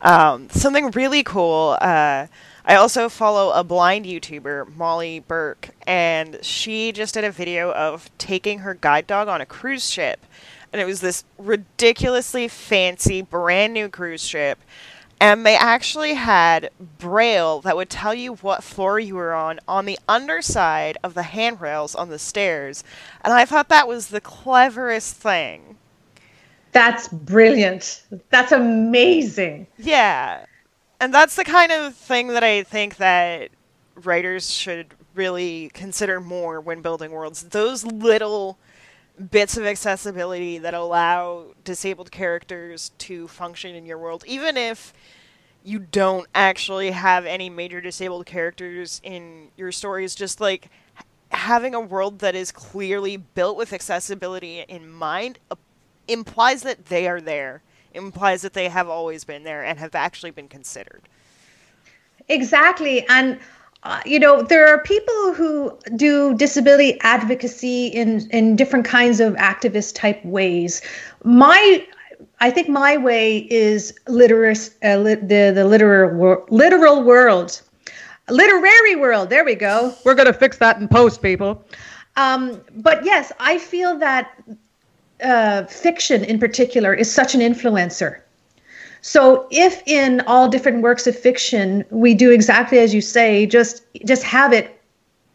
Um, 0.00 0.48
something 0.50 0.90
really 0.92 1.24
cool. 1.24 1.76
Uh, 1.80 2.28
I 2.64 2.74
also 2.76 3.08
follow 3.08 3.50
a 3.50 3.64
blind 3.64 4.04
YouTuber, 4.04 4.76
Molly 4.76 5.20
Burke, 5.20 5.70
and 5.86 6.38
she 6.42 6.92
just 6.92 7.14
did 7.14 7.24
a 7.24 7.32
video 7.32 7.72
of 7.72 8.10
taking 8.18 8.60
her 8.60 8.74
guide 8.74 9.06
dog 9.06 9.26
on 9.26 9.40
a 9.40 9.46
cruise 9.46 9.88
ship. 9.90 10.24
And 10.72 10.80
it 10.80 10.84
was 10.84 11.00
this 11.00 11.24
ridiculously 11.38 12.46
fancy, 12.46 13.22
brand 13.22 13.72
new 13.72 13.88
cruise 13.88 14.22
ship. 14.22 14.58
And 15.20 15.44
they 15.44 15.56
actually 15.56 16.14
had 16.14 16.70
braille 16.98 17.60
that 17.62 17.76
would 17.76 17.90
tell 17.90 18.14
you 18.14 18.34
what 18.34 18.62
floor 18.62 19.00
you 19.00 19.16
were 19.16 19.34
on 19.34 19.58
on 19.66 19.84
the 19.84 19.98
underside 20.08 20.96
of 21.02 21.14
the 21.14 21.24
handrails 21.24 21.94
on 21.94 22.08
the 22.08 22.18
stairs. 22.18 22.84
And 23.22 23.32
I 23.32 23.44
thought 23.44 23.68
that 23.68 23.88
was 23.88 24.08
the 24.08 24.20
cleverest 24.20 25.16
thing. 25.16 25.76
That's 26.70 27.08
brilliant. 27.08 28.04
That's 28.30 28.52
amazing. 28.52 29.66
Yeah. 29.76 30.44
And 31.00 31.12
that's 31.12 31.34
the 31.34 31.44
kind 31.44 31.72
of 31.72 31.94
thing 31.94 32.28
that 32.28 32.44
I 32.44 32.62
think 32.62 32.96
that 32.96 33.50
writers 33.96 34.50
should 34.50 34.94
really 35.14 35.70
consider 35.74 36.20
more 36.20 36.60
when 36.60 36.80
building 36.80 37.10
worlds. 37.10 37.42
Those 37.42 37.84
little 37.84 38.58
bits 39.30 39.56
of 39.56 39.64
accessibility 39.66 40.58
that 40.58 40.74
allow 40.74 41.46
disabled 41.64 42.10
characters 42.10 42.90
to 42.98 43.28
function 43.28 43.74
in 43.74 43.86
your 43.86 43.98
world, 43.98 44.24
even 44.26 44.56
if 44.56 44.92
you 45.64 45.78
don't 45.78 46.26
actually 46.34 46.92
have 46.92 47.26
any 47.26 47.50
major 47.50 47.80
disabled 47.80 48.26
characters 48.26 49.00
in 49.04 49.48
your 49.56 49.72
stories, 49.72 50.14
just 50.14 50.40
like 50.40 50.70
having 51.30 51.74
a 51.74 51.80
world 51.80 52.20
that 52.20 52.34
is 52.34 52.52
clearly 52.52 53.16
built 53.16 53.56
with 53.56 53.72
accessibility 53.72 54.60
in 54.68 54.88
mind 54.90 55.38
uh, 55.50 55.56
implies 56.06 56.62
that 56.62 56.86
they 56.86 57.06
are 57.06 57.20
there 57.20 57.62
implies 57.94 58.42
that 58.42 58.52
they 58.52 58.68
have 58.68 58.88
always 58.88 59.24
been 59.24 59.42
there 59.44 59.64
and 59.64 59.78
have 59.78 59.94
actually 59.94 60.30
been 60.30 60.48
considered. 60.48 61.02
Exactly. 62.28 63.06
And 63.08 63.38
uh, 63.84 64.00
you 64.04 64.18
know 64.18 64.42
there 64.42 64.66
are 64.66 64.78
people 64.78 65.34
who 65.34 65.76
do 65.96 66.34
disability 66.36 66.98
advocacy 67.00 67.86
in 67.86 68.28
in 68.30 68.56
different 68.56 68.84
kinds 68.84 69.20
of 69.20 69.34
activist 69.34 69.94
type 69.94 70.24
ways. 70.24 70.82
My 71.24 71.86
i 72.40 72.50
think 72.50 72.68
my 72.68 72.96
way 72.96 73.38
is 73.50 73.94
literous 74.08 74.70
uh, 74.82 74.96
the 74.98 75.52
the 75.54 75.64
literal 75.64 76.14
wor- 76.16 76.46
literal 76.50 77.02
world. 77.02 77.62
Literary 78.28 78.96
world 78.96 79.30
there 79.30 79.44
we 79.44 79.54
go. 79.54 79.94
We're 80.04 80.14
going 80.14 80.26
to 80.26 80.34
fix 80.34 80.58
that 80.58 80.78
in 80.78 80.88
post 80.88 81.22
people. 81.22 81.64
Um, 82.16 82.60
but 82.74 83.04
yes 83.04 83.32
i 83.38 83.58
feel 83.58 83.96
that 83.98 84.42
uh, 85.22 85.64
fiction 85.64 86.24
in 86.24 86.38
particular 86.38 86.94
is 86.94 87.12
such 87.12 87.34
an 87.34 87.40
influencer. 87.40 88.20
So 89.00 89.46
if 89.50 89.82
in 89.86 90.22
all 90.26 90.48
different 90.48 90.82
works 90.82 91.06
of 91.06 91.18
fiction 91.18 91.84
we 91.90 92.14
do 92.14 92.30
exactly 92.30 92.78
as 92.78 92.94
you 92.94 93.00
say, 93.00 93.46
just 93.46 93.82
just 94.04 94.22
have 94.22 94.52
it 94.52 94.80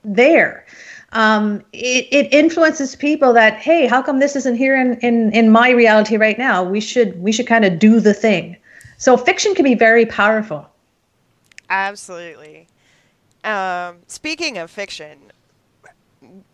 there. 0.03 0.65
Um, 1.13 1.63
it, 1.73 2.07
it 2.11 2.33
influences 2.33 2.95
people 2.95 3.33
that 3.33 3.55
hey, 3.55 3.85
how 3.87 4.01
come 4.01 4.19
this 4.19 4.35
isn't 4.35 4.55
here 4.55 4.79
in, 4.79 4.99
in 4.99 5.31
in 5.31 5.51
my 5.51 5.69
reality 5.69 6.17
right 6.17 6.37
now? 6.37 6.63
We 6.63 6.79
should 6.79 7.21
we 7.21 7.31
should 7.31 7.47
kind 7.47 7.65
of 7.65 7.79
do 7.79 7.99
the 7.99 8.13
thing. 8.13 8.57
So 8.97 9.17
fiction 9.17 9.53
can 9.55 9.63
be 9.63 9.75
very 9.75 10.05
powerful. 10.05 10.67
Absolutely. 11.69 12.67
Um, 13.43 13.97
speaking 14.07 14.57
of 14.57 14.71
fiction, 14.71 15.31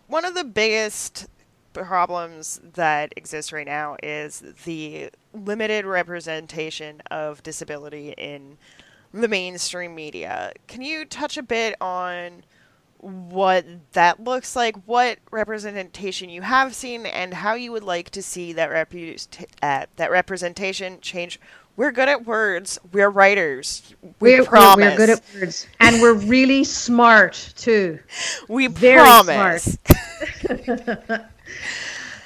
one 0.08 0.26
of 0.26 0.34
the 0.34 0.44
biggest 0.44 1.28
problems 1.74 2.60
that 2.74 3.14
exist 3.16 3.52
right 3.52 3.68
now 3.68 3.96
is 4.02 4.44
the 4.66 5.10
limited 5.34 5.86
representation 5.86 7.02
of 7.12 7.44
disability 7.44 8.14
in 8.18 8.58
the 9.14 9.28
mainstream 9.28 9.96
media. 9.96 10.52
Can 10.68 10.82
you 10.82 11.06
touch 11.06 11.38
a 11.38 11.44
bit 11.44 11.76
on 11.82 12.44
what 13.00 13.66
that 13.94 14.22
looks 14.22 14.56
like, 14.56 14.76
what 14.86 15.20
representation 15.32 16.30
you 16.30 16.42
have 16.42 16.76
seen, 16.76 17.06
and 17.06 17.34
how 17.34 17.54
you 17.54 17.72
would 17.72 17.84
like 17.84 18.10
to 18.12 18.22
see 18.22 18.52
that 18.54 18.70
repu- 18.70 19.46
uh, 19.62 19.86
that 19.96 20.12
representation 20.12 21.00
change? 21.02 21.40
We're 21.80 21.94
good 21.94 22.10
at 22.10 22.26
words. 22.26 22.78
We're 22.92 23.10
writers. 23.10 23.96
We 24.20 24.38
we're, 24.38 24.44
promise. 24.44 24.84
We're, 24.84 24.90
we're 24.90 24.98
good 24.98 25.10
at 25.12 25.22
words, 25.34 25.66
and 25.80 26.02
we're 26.02 26.14
really 26.14 26.66
smart 26.66 27.54
too. 27.56 28.00
We 28.50 28.68
Very 28.68 29.00
promise. 29.00 29.78
Smart. 30.42 31.22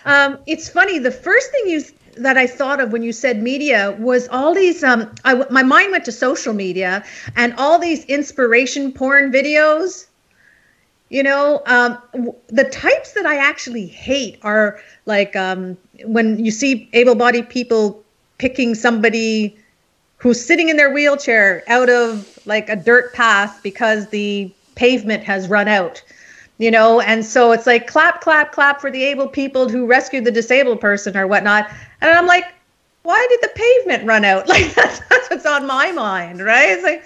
Um, 0.06 0.39
it's 0.48 0.68
funny. 0.68 1.00
The 1.00 1.12
first 1.12 1.50
thing 1.52 1.68
you 1.68 1.82
that 2.18 2.38
I 2.38 2.46
thought 2.46 2.82
of 2.82 2.92
when 2.92 3.04
you 3.04 3.13
said 3.13 3.42
media 3.42 3.96
was 4.00 4.28
all 4.28 4.54
these. 4.54 4.84
Um, 4.84 5.13
I, 5.24 5.46
my 5.50 5.63
mind 5.63 5.92
went 5.92 6.04
to 6.06 6.12
social 6.12 6.54
media 6.54 7.06
and 7.38 7.54
all 7.58 7.80
these 7.80 8.04
inspiration 8.06 8.92
porn 8.92 9.32
videos. 9.32 10.08
You 11.10 11.24
know, 11.24 11.62
um, 11.68 12.00
the 12.48 12.66
types 12.66 13.13
that 13.13 13.26
I 13.26 13.38
actually 13.38 13.86
hate 13.86 14.39
are 14.42 14.82
like 15.06 15.38
um, 15.38 15.78
when 16.04 16.44
you 16.44 16.52
see 16.52 16.89
able-bodied 16.92 17.50
people 17.50 18.03
picking 18.43 18.75
somebody 18.75 19.58
who's 20.17 20.43
sitting 20.43 20.67
in 20.67 20.75
their 20.75 20.91
wheelchair 20.91 21.63
out 21.69 21.89
of 21.89 22.38
like 22.45 22.67
a 22.67 22.75
dirt 22.75 23.13
path 23.13 23.62
because 23.63 24.10
the 24.10 24.51
pavement 24.75 25.23
has 25.23 25.47
run 25.47 25.69
out 25.69 26.03
you 26.58 26.69
know? 26.69 27.01
And 27.01 27.25
so 27.25 27.51
it's 27.51 27.65
like 27.65 27.88
clap 27.88 28.21
clap 28.21 28.51
clap 28.51 28.82
for 28.82 28.91
the 28.91 29.03
able 29.03 29.27
people 29.27 29.69
who 29.69 29.86
rescued 29.86 30.25
the 30.25 30.32
disabled 30.32 30.82
person 30.82 31.15
or 31.17 31.25
whatnot. 31.25 31.69
And 32.01 32.12
i'm 32.12 32.27
like 32.27 32.45
why 33.03 33.25
did 33.29 33.39
the 33.41 33.53
pavement 33.56 34.06
run 34.06 34.25
out? 34.25 34.47
Like 34.53 34.73
that's, 34.75 34.99
that's 35.10 35.29
what's 35.29 35.45
on 35.45 35.65
my 35.65 35.93
mind 35.93 36.43
right? 36.43 36.69
It's 36.69 36.84
like 36.84 37.03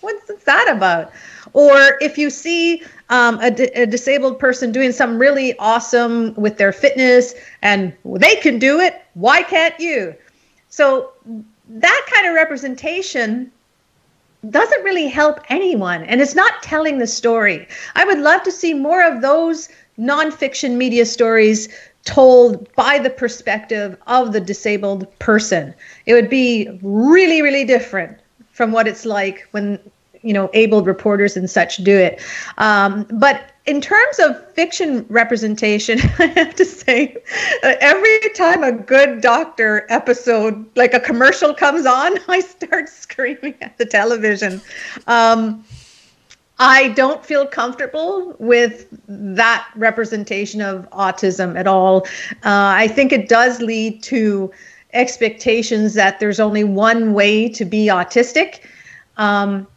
what's 0.00 0.44
that 0.44 0.72
about? 0.74 1.12
Or 1.52 1.98
if 2.00 2.16
you 2.16 2.30
see 2.30 2.82
um, 3.10 3.38
a, 3.40 3.50
a 3.82 3.86
disabled 3.86 4.38
person 4.38 4.72
doing 4.72 4.92
something 4.92 5.18
really 5.18 5.58
awesome 5.58 6.34
with 6.34 6.56
their 6.56 6.72
fitness 6.72 7.34
and 7.60 7.92
they 8.04 8.36
can 8.36 8.58
do 8.58 8.80
it 8.80 9.02
why 9.14 9.42
can't 9.42 9.78
you 9.80 10.14
so 10.78 11.10
that 11.68 12.06
kind 12.14 12.28
of 12.28 12.36
representation 12.36 13.50
doesn't 14.48 14.84
really 14.84 15.08
help 15.08 15.40
anyone 15.48 16.04
and 16.04 16.20
it's 16.20 16.36
not 16.36 16.62
telling 16.62 16.98
the 16.98 17.06
story. 17.08 17.66
I 17.96 18.04
would 18.04 18.20
love 18.20 18.44
to 18.44 18.52
see 18.52 18.74
more 18.74 19.02
of 19.02 19.20
those 19.20 19.68
nonfiction 19.98 20.76
media 20.76 21.04
stories 21.04 21.68
told 22.04 22.72
by 22.76 23.00
the 23.00 23.10
perspective 23.10 23.96
of 24.06 24.32
the 24.32 24.40
disabled 24.40 25.08
person. 25.18 25.74
It 26.06 26.14
would 26.14 26.30
be 26.30 26.68
really, 26.80 27.42
really 27.42 27.64
different 27.64 28.16
from 28.52 28.70
what 28.70 28.86
it's 28.86 29.04
like 29.04 29.48
when 29.50 29.80
you 30.22 30.32
know 30.32 30.48
abled 30.52 30.86
reporters 30.86 31.36
and 31.36 31.50
such 31.50 31.78
do 31.78 31.98
it. 31.98 32.22
Um, 32.58 33.04
but 33.10 33.50
in 33.68 33.82
terms 33.82 34.18
of 34.18 34.52
fiction 34.54 35.04
representation, 35.10 35.98
I 36.18 36.26
have 36.28 36.54
to 36.54 36.64
say, 36.64 37.18
uh, 37.62 37.74
every 37.80 38.18
time 38.34 38.64
a 38.64 38.72
good 38.72 39.20
doctor 39.20 39.84
episode, 39.90 40.64
like 40.74 40.94
a 40.94 41.00
commercial 41.00 41.52
comes 41.52 41.84
on, 41.84 42.14
I 42.28 42.40
start 42.40 42.88
screaming 42.88 43.54
at 43.60 43.76
the 43.76 43.84
television. 43.84 44.62
Um, 45.06 45.64
I 46.58 46.88
don't 46.88 47.24
feel 47.24 47.46
comfortable 47.46 48.34
with 48.38 48.88
that 49.06 49.68
representation 49.76 50.62
of 50.62 50.88
autism 50.90 51.56
at 51.56 51.66
all. 51.66 52.06
Uh, 52.42 52.72
I 52.74 52.88
think 52.88 53.12
it 53.12 53.28
does 53.28 53.60
lead 53.60 54.02
to 54.04 54.50
expectations 54.94 55.92
that 55.92 56.18
there's 56.20 56.40
only 56.40 56.64
one 56.64 57.12
way 57.12 57.50
to 57.50 57.66
be 57.66 57.88
autistic. 57.88 58.60
Um, 59.18 59.68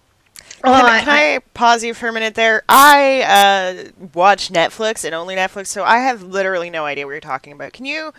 can, 0.62 0.74
uh, 0.74 1.00
can 1.00 1.10
I, 1.10 1.36
I, 1.36 1.40
pause 1.54 1.84
you 1.84 1.94
for 1.94 2.08
a 2.08 2.14
minute 2.14 2.36
there? 2.36 2.64
I 2.70 3.22
uh, 3.24 4.08
watch 4.14 4.50
Netflix 4.50 5.06
and 5.06 5.16
only 5.16 5.36
Netflix, 5.36 5.68
so 5.68 5.84
I 5.84 6.00
have 6.00 6.24
literally 6.24 6.70
no 6.70 6.86
idea 6.86 7.06
what 7.06 7.12
you're 7.12 7.22
talking 7.22 7.54
about. 7.54 7.74
Can 7.74 7.86
you 7.86 8.14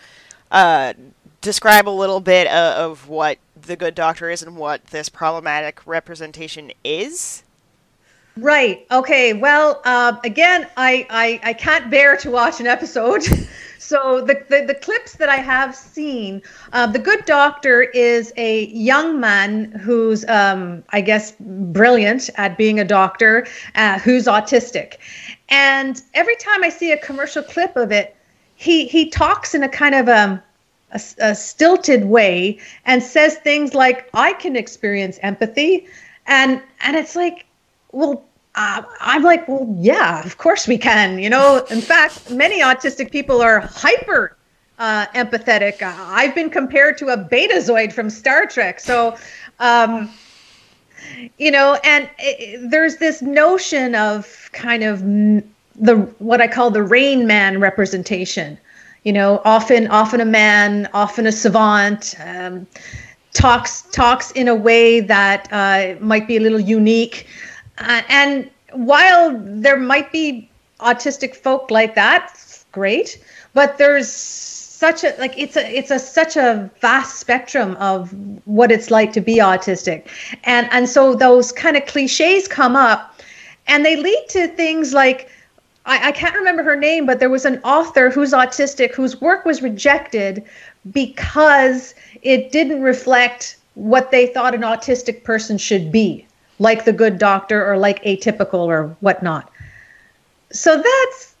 uh, 0.51 0.93
describe 1.41 1.87
a 1.87 1.91
little 1.91 2.19
bit 2.19 2.47
of, 2.47 2.91
of 2.91 3.09
what 3.09 3.37
the 3.59 3.75
Good 3.75 3.95
Doctor 3.95 4.29
is 4.29 4.41
and 4.41 4.57
what 4.57 4.85
this 4.87 5.09
problematic 5.09 5.85
representation 5.85 6.71
is? 6.83 7.43
Right. 8.35 8.85
Okay. 8.91 9.33
Well, 9.33 9.81
uh, 9.85 10.17
again, 10.23 10.67
I, 10.75 11.05
I 11.09 11.49
I 11.49 11.53
can't 11.53 11.91
bear 11.91 12.17
to 12.17 12.31
watch 12.31 12.59
an 12.59 12.67
episode. 12.67 13.23
So 13.93 14.21
the, 14.21 14.43
the, 14.49 14.65
the, 14.65 14.73
clips 14.73 15.17
that 15.17 15.29
I 15.29 15.35
have 15.35 15.75
seen, 15.75 16.41
uh, 16.71 16.87
the 16.87 16.97
good 16.97 17.25
doctor 17.25 17.83
is 17.83 18.33
a 18.37 18.65
young 18.69 19.19
man 19.19 19.65
who's, 19.65 20.25
um, 20.25 20.83
I 20.89 20.99
guess, 20.99 21.35
brilliant 21.39 22.27
at 22.33 22.57
being 22.57 22.79
a 22.79 22.83
doctor, 22.83 23.45
uh, 23.75 23.99
who's 23.99 24.25
autistic. 24.25 24.95
And 25.49 26.01
every 26.15 26.35
time 26.37 26.63
I 26.63 26.69
see 26.69 26.91
a 26.91 26.97
commercial 26.97 27.43
clip 27.43 27.75
of 27.75 27.91
it, 27.91 28.15
he, 28.55 28.87
he 28.87 29.11
talks 29.11 29.53
in 29.53 29.61
a 29.61 29.69
kind 29.69 29.93
of 29.93 30.09
um, 30.09 30.41
a, 30.89 31.01
a 31.19 31.35
stilted 31.35 32.05
way 32.05 32.57
and 32.87 33.03
says 33.03 33.35
things 33.35 33.75
like, 33.75 34.09
I 34.15 34.33
can 34.33 34.55
experience 34.55 35.19
empathy. 35.21 35.85
And, 36.25 36.63
and 36.81 36.95
it's 36.95 37.15
like, 37.15 37.45
well, 37.91 38.25
uh, 38.55 38.83
I'm 38.99 39.23
like, 39.23 39.47
well, 39.47 39.75
yeah, 39.79 40.23
of 40.25 40.37
course 40.37 40.67
we 40.67 40.77
can. 40.77 41.19
You 41.19 41.29
know, 41.29 41.65
in 41.71 41.81
fact, 41.81 42.29
many 42.29 42.61
autistic 42.61 43.11
people 43.11 43.41
are 43.41 43.61
hyper 43.61 44.37
uh, 44.79 45.07
empathetic. 45.15 45.81
Uh, 45.81 45.93
I've 45.97 46.35
been 46.35 46.49
compared 46.49 46.97
to 46.99 47.09
a 47.09 47.17
betazoid 47.17 47.93
from 47.93 48.09
Star 48.09 48.45
Trek. 48.45 48.79
So, 48.79 49.17
um, 49.59 50.11
you 51.37 51.51
know, 51.51 51.79
and 51.83 52.09
it, 52.19 52.69
there's 52.69 52.97
this 52.97 53.21
notion 53.21 53.95
of 53.95 54.49
kind 54.53 54.83
of 54.83 55.01
the 55.75 55.95
what 56.19 56.39
I 56.41 56.47
call 56.47 56.69
the 56.69 56.83
Rain 56.83 57.25
Man 57.25 57.59
representation. 57.59 58.57
You 59.03 59.13
know, 59.13 59.41
often 59.43 59.87
often 59.87 60.21
a 60.21 60.25
man, 60.25 60.89
often 60.93 61.25
a 61.25 61.31
savant. 61.31 62.15
Um, 62.23 62.67
talks 63.33 63.81
talks 63.91 64.31
in 64.31 64.47
a 64.47 64.55
way 64.55 64.99
that 64.99 65.47
uh, 65.51 65.95
might 65.99 66.27
be 66.27 66.37
a 66.37 66.39
little 66.39 66.59
unique, 66.59 67.27
uh, 67.77 68.01
and 68.09 68.49
while 68.73 69.39
there 69.43 69.77
might 69.77 70.11
be 70.11 70.49
autistic 70.79 71.35
folk 71.35 71.71
like 71.71 71.95
that, 71.95 72.63
great, 72.71 73.23
but 73.53 73.77
there's 73.77 74.09
such 74.09 75.03
a 75.03 75.15
like 75.17 75.33
it's 75.37 75.55
a 75.55 75.77
it's 75.77 75.91
a 75.91 75.99
such 75.99 76.35
a 76.35 76.69
vast 76.81 77.19
spectrum 77.19 77.77
of 77.77 78.13
what 78.45 78.71
it's 78.71 78.91
like 78.91 79.13
to 79.13 79.21
be 79.21 79.37
autistic. 79.37 80.07
And 80.43 80.67
and 80.71 80.89
so 80.89 81.15
those 81.15 81.51
kind 81.51 81.77
of 81.77 81.85
cliches 81.85 82.47
come 82.47 82.75
up 82.75 83.21
and 83.67 83.85
they 83.85 83.95
lead 83.95 84.25
to 84.29 84.47
things 84.47 84.93
like 84.93 85.29
I, 85.85 86.09
I 86.09 86.11
can't 86.11 86.35
remember 86.35 86.63
her 86.63 86.75
name 86.75 87.05
but 87.05 87.19
there 87.19 87.29
was 87.29 87.45
an 87.45 87.59
author 87.63 88.09
who's 88.09 88.33
autistic 88.33 88.93
whose 88.93 89.21
work 89.21 89.45
was 89.45 89.61
rejected 89.61 90.43
because 90.91 91.95
it 92.21 92.51
didn't 92.51 92.81
reflect 92.81 93.57
what 93.75 94.11
they 94.11 94.27
thought 94.27 94.53
an 94.53 94.61
autistic 94.61 95.23
person 95.23 95.57
should 95.57 95.91
be 95.91 96.25
like 96.59 96.85
the 96.85 96.93
good 96.93 97.17
doctor 97.17 97.65
or 97.65 97.77
like 97.77 98.03
atypical 98.03 98.65
or 98.65 98.95
whatnot 98.99 99.51
so 100.51 100.75
that's 100.75 101.35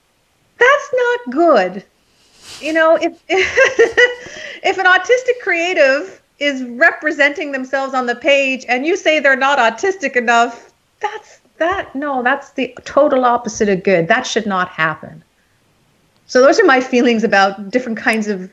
that's 0.57 0.93
not 0.93 1.31
good 1.31 1.83
you 2.61 2.73
know, 2.73 2.95
if 2.95 3.21
if 3.29 4.77
an 4.77 4.85
autistic 4.85 5.41
creative 5.41 6.21
is 6.39 6.63
representing 6.63 7.51
themselves 7.51 7.93
on 7.93 8.05
the 8.05 8.15
page 8.15 8.65
and 8.67 8.85
you 8.85 8.97
say 8.97 9.19
they're 9.19 9.35
not 9.35 9.59
autistic 9.59 10.15
enough, 10.15 10.73
that's 10.99 11.39
that 11.57 11.93
no, 11.95 12.23
that's 12.23 12.51
the 12.51 12.75
total 12.85 13.25
opposite 13.25 13.69
of 13.69 13.83
good. 13.83 14.07
That 14.07 14.25
should 14.25 14.45
not 14.45 14.69
happen. 14.69 15.23
So 16.27 16.41
those 16.41 16.59
are 16.59 16.65
my 16.65 16.81
feelings 16.81 17.23
about 17.23 17.69
different 17.69 17.97
kinds 17.97 18.27
of 18.27 18.49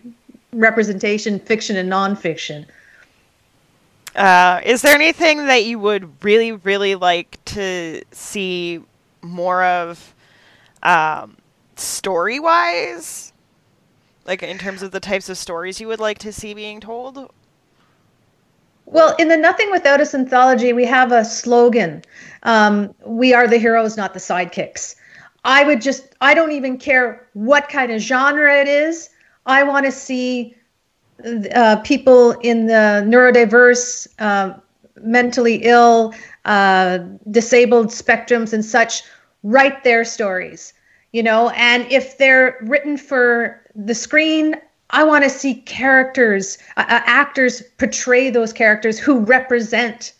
representation, 0.53 1.39
fiction 1.39 1.77
and 1.77 1.91
nonfiction. 1.91 2.67
Uh, 4.15 4.61
is 4.65 4.83
there 4.83 4.95
anything 4.95 5.47
that 5.47 5.65
you 5.65 5.79
would 5.79 6.25
really, 6.25 6.53
really 6.53 6.95
like 6.95 7.43
to 7.47 8.03
see 8.11 8.81
more 9.23 9.65
of, 9.65 10.15
um, 10.83 11.37
story 11.77 12.41
wise? 12.41 13.33
Like 14.27 14.43
in 14.43 14.59
terms 14.59 14.83
of 14.83 14.91
the 14.91 15.01
types 15.01 15.29
of 15.29 15.39
stories 15.39 15.81
you 15.81 15.89
would 15.89 16.01
like 16.01 16.19
to 16.19 16.33
see 16.33 16.55
being 16.55 16.81
told? 16.81 17.33
Well, 18.87 19.15
in 19.19 19.29
the 19.29 19.37
Nothing 19.37 19.71
Without 19.71 20.01
Us 20.01 20.15
anthology, 20.15 20.73
we 20.73 20.85
have 20.85 21.13
a 21.13 21.25
slogan 21.25 22.03
um, 22.43 22.93
We 23.05 23.33
are 23.33 23.47
the 23.47 23.59
heroes, 23.59 23.97
not 23.97 24.15
the 24.15 24.21
sidekicks. 24.21 24.97
I 25.45 25.65
would 25.65 25.81
just, 25.81 26.15
I 26.21 26.35
don't 26.35 26.53
even 26.53 26.77
care 26.77 27.29
what 27.33 27.69
kind 27.69 27.93
of 27.93 28.01
genre 28.01 28.61
it 28.61 28.69
is. 28.69 29.11
I 29.47 29.63
want 29.63 29.87
to 29.87 29.93
see 29.93 30.55
uh, 31.55 31.77
people 31.85 32.33
in 32.41 32.67
the 32.67 33.05
neurodiverse, 33.07 34.09
uh, 34.19 34.55
mentally 35.03 35.57
ill, 35.63 36.15
uh, 36.45 36.99
disabled 37.31 37.89
spectrums 37.89 38.53
and 38.53 38.65
such 38.65 39.03
write 39.43 39.85
their 39.85 40.05
stories, 40.05 40.73
you 41.13 41.23
know, 41.23 41.51
and 41.51 41.91
if 41.91 42.19
they're 42.19 42.59
written 42.63 42.97
for 42.97 43.61
the 43.75 43.95
screen 43.95 44.57
i 44.91 45.05
want 45.05 45.25
to 45.25 45.31
see 45.31 45.55
characters 45.63 46.59
uh, 46.77 46.85
uh, 46.89 47.01
actors 47.05 47.63
portray 47.79 48.31
those 48.31 48.53
characters 48.53 48.99
who 48.99 49.21
represent 49.21 50.13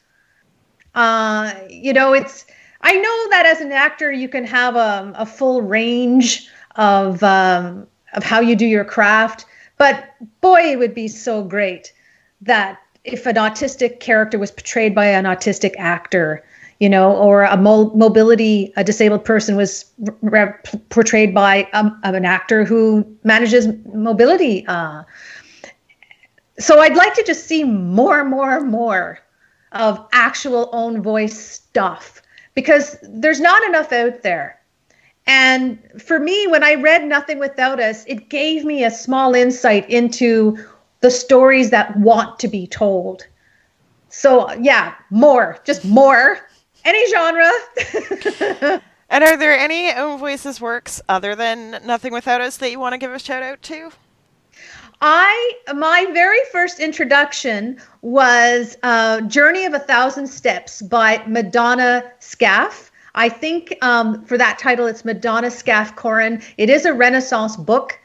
uh, 0.95 1.53
you 1.69 1.93
know 1.93 2.13
it's 2.13 2.47
i 2.83 2.93
know 2.93 3.31
that 3.31 3.47
as 3.47 3.61
an 3.61 3.73
actor 3.73 4.11
you 4.11 4.29
can 4.29 4.45
have 4.45 4.77
a, 4.77 5.13
a 5.17 5.27
full 5.27 5.63
range 5.63 6.49
of 6.77 7.23
um, 7.23 7.87
of 8.15 8.23
how 8.23 8.41
you 8.41 8.57
do 8.57 8.67
your 8.67 8.85
craft 8.85 9.45
but 9.81 10.15
boy 10.43 10.61
it 10.61 10.79
would 10.79 10.95
be 10.95 11.09
so 11.09 11.43
great 11.43 11.93
that 12.43 12.79
if 13.05 13.25
an 13.25 13.37
autistic 13.37 13.99
character 13.99 14.39
was 14.39 14.51
portrayed 14.51 14.95
by 14.95 15.07
an 15.07 15.25
autistic 15.25 15.75
actor 15.79 16.45
you 16.81 16.89
know, 16.89 17.15
or 17.15 17.43
a 17.43 17.59
mo- 17.59 17.93
mobility, 17.95 18.73
a 18.77 18.83
disabled 18.83 19.23
person 19.23 19.55
was 19.55 19.85
re- 20.23 20.53
portrayed 20.89 21.35
by 21.35 21.69
um, 21.75 22.01
an 22.05 22.25
actor 22.25 22.65
who 22.65 23.05
manages 23.23 23.69
mobility. 23.93 24.67
Uh, 24.67 25.03
so 26.59 26.81
I'd 26.81 26.97
like 26.97 27.15
to 27.15 27.23
just 27.23 27.47
see 27.47 27.65
more, 27.65 28.25
more, 28.25 28.63
more 28.63 29.19
of 29.73 30.05
actual 30.13 30.71
own 30.73 31.03
voice 31.03 31.39
stuff 31.39 32.23
because 32.55 32.97
there's 33.03 33.41
not 33.41 33.63
enough 33.65 33.93
out 33.93 34.23
there. 34.23 34.60
And 35.27 35.79
for 36.01 36.19
me, 36.19 36.47
when 36.49 36.65
I 36.65 36.75
read 36.75 37.05
Nothing 37.05 37.39
Without 37.39 37.79
Us, 37.81 38.05
it 38.07 38.29
gave 38.29 38.65
me 38.65 38.85
a 38.85 38.91
small 38.91 39.35
insight 39.35 39.89
into 39.89 40.59
the 41.01 41.11
stories 41.11 41.71
that 41.71 41.97
want 41.99 42.39
to 42.41 42.49
be 42.49 42.67
told. 42.67 43.27
So, 44.09 44.51
yeah, 44.55 44.95
more, 45.11 45.59
just 45.65 45.85
more 45.85 46.39
any 46.85 47.11
genre. 47.11 47.51
and 49.11 49.25
are 49.25 49.37
there 49.37 49.59
any 49.59 49.93
Own 49.93 50.19
Voices 50.19 50.61
works 50.61 51.01
other 51.09 51.35
than 51.35 51.81
Nothing 51.87 52.13
Without 52.13 52.41
Us 52.41 52.57
that 52.59 52.71
you 52.71 52.81
want 52.81 52.95
to 52.95 52.99
give 52.99 53.13
a 53.13 53.19
shout 53.19 53.43
out 53.43 53.63
to? 53.63 53.91
I 55.03 55.55
my 55.75 56.07
very 56.13 56.41
first 56.53 56.79
introduction 56.79 57.81
was 58.03 58.77
uh, 58.83 59.23
"Journey 59.23 59.65
of 59.65 59.73
a 59.73 59.79
Thousand 59.79 60.27
Steps" 60.27 60.83
by 60.83 61.23
Madona 61.27 62.11
Skaff. 62.19 62.90
I 63.15 63.29
think 63.29 63.77
um, 63.83 64.25
for 64.25 64.39
that 64.39 64.59
title, 64.59 64.87
it's 64.87 65.03
Madona 65.03 65.51
Skaff 65.51 65.97
Koren. 65.97 66.43
It 66.59 66.71
is 66.71 66.85
a 66.85 66.93
Renaissance 66.93 67.57
book. 67.57 67.99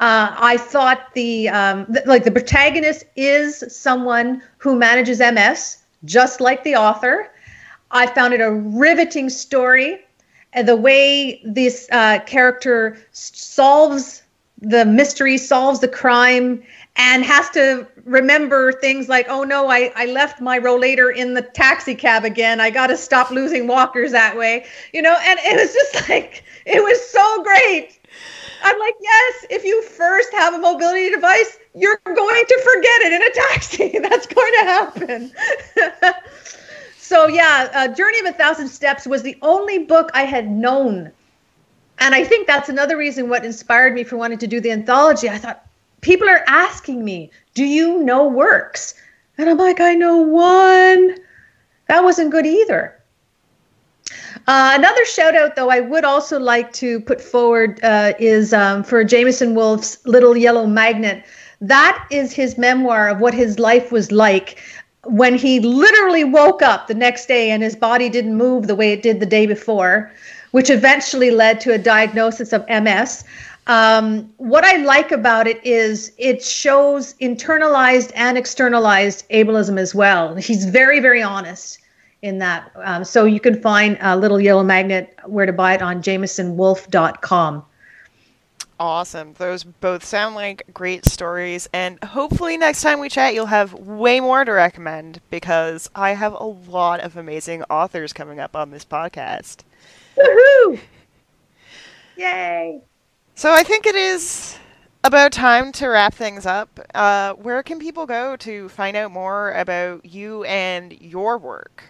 Uh, 0.00 0.34
I 0.38 0.56
thought 0.56 1.12
the 1.14 1.48
um, 1.50 1.86
like 2.06 2.24
the 2.24 2.30
protagonist 2.30 3.04
is 3.16 3.64
someone 3.68 4.42
who 4.58 4.76
manages 4.76 5.18
MS, 5.18 5.78
just 6.04 6.40
like 6.40 6.64
the 6.64 6.76
author. 6.76 7.30
I 7.90 8.06
found 8.06 8.34
it 8.34 8.40
a 8.40 8.50
riveting 8.50 9.28
story. 9.28 10.00
And 10.52 10.66
the 10.66 10.76
way 10.76 11.40
this 11.44 11.88
uh, 11.92 12.20
character 12.26 12.98
solves 13.12 14.22
the 14.60 14.84
mystery, 14.84 15.38
solves 15.38 15.80
the 15.80 15.88
crime, 15.88 16.62
and 17.00 17.24
has 17.24 17.48
to 17.48 17.86
remember 18.04 18.72
things 18.72 19.08
like, 19.08 19.26
oh 19.30 19.42
no, 19.42 19.70
I, 19.70 19.90
I 19.96 20.04
left 20.04 20.38
my 20.42 20.58
rollator 20.60 21.14
in 21.16 21.32
the 21.32 21.40
taxi 21.40 21.94
cab 21.94 22.26
again. 22.26 22.60
I 22.60 22.68
got 22.68 22.88
to 22.88 22.96
stop 22.98 23.30
losing 23.30 23.66
walkers 23.66 24.12
that 24.12 24.36
way. 24.36 24.66
You 24.92 25.00
know, 25.00 25.16
and 25.24 25.38
it 25.42 25.56
was 25.58 25.72
just 25.72 26.08
like, 26.10 26.44
it 26.66 26.82
was 26.84 27.10
so 27.10 27.42
great. 27.42 27.98
I'm 28.62 28.78
like, 28.78 28.94
yes, 29.00 29.46
if 29.48 29.64
you 29.64 29.82
first 29.82 30.30
have 30.34 30.52
a 30.52 30.58
mobility 30.58 31.08
device, 31.08 31.56
you're 31.74 31.98
going 32.04 32.44
to 32.46 32.60
forget 32.74 33.00
it 33.00 33.12
in 33.14 33.22
a 33.22 33.30
taxi. 33.48 33.98
That's 34.08 34.26
going 34.26 34.52
to 34.52 34.64
happen. 34.64 35.32
So 37.10 37.26
yeah, 37.26 37.68
uh, 37.74 37.88
Journey 37.88 38.20
of 38.20 38.26
a 38.26 38.32
Thousand 38.32 38.68
Steps 38.68 39.04
was 39.04 39.24
the 39.24 39.36
only 39.42 39.78
book 39.78 40.12
I 40.14 40.22
had 40.22 40.48
known, 40.48 41.10
and 41.98 42.14
I 42.14 42.22
think 42.22 42.46
that's 42.46 42.68
another 42.68 42.96
reason 42.96 43.28
what 43.28 43.44
inspired 43.44 43.94
me 43.94 44.04
for 44.04 44.16
wanting 44.16 44.38
to 44.38 44.46
do 44.46 44.60
the 44.60 44.70
anthology. 44.70 45.28
I 45.28 45.36
thought 45.36 45.66
people 46.00 46.28
are 46.28 46.44
asking 46.46 47.04
me, 47.04 47.30
"Do 47.54 47.64
you 47.64 48.02
know 48.02 48.26
works?" 48.26 48.94
And 49.38 49.48
I'm 49.48 49.58
like, 49.58 49.80
"I 49.80 49.94
know 49.94 50.18
one." 50.18 51.16
That 51.88 52.04
wasn't 52.04 52.30
good 52.30 52.46
either. 52.46 52.94
Uh, 54.46 54.72
another 54.74 55.04
shout 55.04 55.34
out, 55.34 55.56
though, 55.56 55.70
I 55.70 55.80
would 55.80 56.04
also 56.04 56.38
like 56.38 56.72
to 56.74 57.00
put 57.00 57.20
forward 57.20 57.80
uh, 57.82 58.12
is 58.18 58.52
um, 58.52 58.82
for 58.82 59.04
Jamieson 59.04 59.54
Wolf's 59.54 59.98
Little 60.06 60.36
Yellow 60.36 60.66
Magnet. 60.66 61.24
That 61.60 62.06
is 62.10 62.32
his 62.32 62.56
memoir 62.56 63.08
of 63.08 63.20
what 63.20 63.34
his 63.34 63.58
life 63.58 63.92
was 63.92 64.10
like 64.10 64.58
when 65.04 65.34
he 65.34 65.60
literally 65.60 66.24
woke 66.24 66.62
up 66.62 66.86
the 66.86 66.94
next 66.94 67.26
day 67.26 67.50
and 67.50 67.62
his 67.62 67.76
body 67.76 68.08
didn't 68.08 68.36
move 68.36 68.66
the 68.66 68.74
way 68.74 68.92
it 68.92 69.02
did 69.02 69.20
the 69.20 69.26
day 69.26 69.46
before, 69.46 70.10
which 70.50 70.70
eventually 70.70 71.30
led 71.30 71.60
to 71.60 71.72
a 71.72 71.78
diagnosis 71.78 72.52
of 72.52 72.66
MS. 72.68 73.24
Um, 73.70 74.34
what 74.38 74.64
I 74.64 74.78
like 74.78 75.12
about 75.12 75.46
it 75.46 75.64
is 75.64 76.10
it 76.18 76.42
shows 76.42 77.14
internalized 77.18 78.10
and 78.16 78.36
externalized 78.36 79.28
ableism 79.30 79.78
as 79.78 79.94
well. 79.94 80.34
He's 80.34 80.64
very, 80.64 80.98
very 80.98 81.22
honest 81.22 81.78
in 82.20 82.38
that. 82.38 82.72
Um, 82.74 83.04
so 83.04 83.26
you 83.26 83.38
can 83.38 83.62
find 83.62 83.96
a 84.00 84.16
little 84.16 84.40
yellow 84.40 84.64
magnet 84.64 85.16
where 85.24 85.46
to 85.46 85.52
buy 85.52 85.74
it 85.74 85.82
on 85.82 86.02
jamiesonwolf.com. 86.02 87.64
Awesome. 88.80 89.34
Those 89.34 89.62
both 89.62 90.04
sound 90.04 90.34
like 90.34 90.64
great 90.74 91.06
stories, 91.06 91.68
and 91.72 92.02
hopefully 92.02 92.56
next 92.56 92.82
time 92.82 92.98
we 92.98 93.08
chat, 93.08 93.34
you'll 93.34 93.46
have 93.46 93.72
way 93.74 94.18
more 94.18 94.44
to 94.44 94.50
recommend 94.50 95.20
because 95.30 95.88
I 95.94 96.14
have 96.14 96.32
a 96.32 96.44
lot 96.44 96.98
of 96.98 97.16
amazing 97.16 97.62
authors 97.70 98.12
coming 98.12 98.40
up 98.40 98.56
on 98.56 98.72
this 98.72 98.84
podcast. 98.84 99.58
Woohoo! 100.16 100.80
Yay! 102.16 102.82
So 103.34 103.52
I 103.52 103.62
think 103.62 103.86
it 103.86 103.94
is 103.94 104.58
about 105.04 105.32
time 105.32 105.72
to 105.72 105.88
wrap 105.88 106.14
things 106.14 106.46
up. 106.46 106.80
Uh, 106.94 107.32
where 107.34 107.62
can 107.62 107.78
people 107.78 108.06
go 108.06 108.36
to 108.36 108.68
find 108.68 108.96
out 108.96 109.10
more 109.10 109.52
about 109.52 110.04
you 110.04 110.44
and 110.44 110.92
your 111.00 111.38
work? 111.38 111.84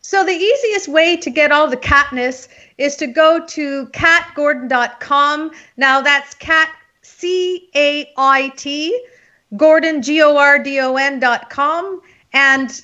So 0.00 0.24
the 0.24 0.32
easiest 0.32 0.88
way 0.88 1.16
to 1.16 1.30
get 1.30 1.50
all 1.50 1.68
the 1.68 1.76
catness 1.76 2.48
is 2.76 2.96
to 2.96 3.06
go 3.06 3.44
to 3.46 3.86
caitgordon.com. 3.86 5.52
Now 5.76 6.00
that's 6.02 6.34
Cait 6.34 6.68
C 7.02 7.70
A 7.74 8.12
I 8.16 8.48
T 8.56 9.06
Gordon 9.56 10.02
G 10.02 10.20
O 10.20 10.36
R 10.36 10.58
D 10.58 10.80
O 10.80 10.96
N 10.96 11.20
dot 11.20 11.48
com 11.48 12.02
and 12.34 12.82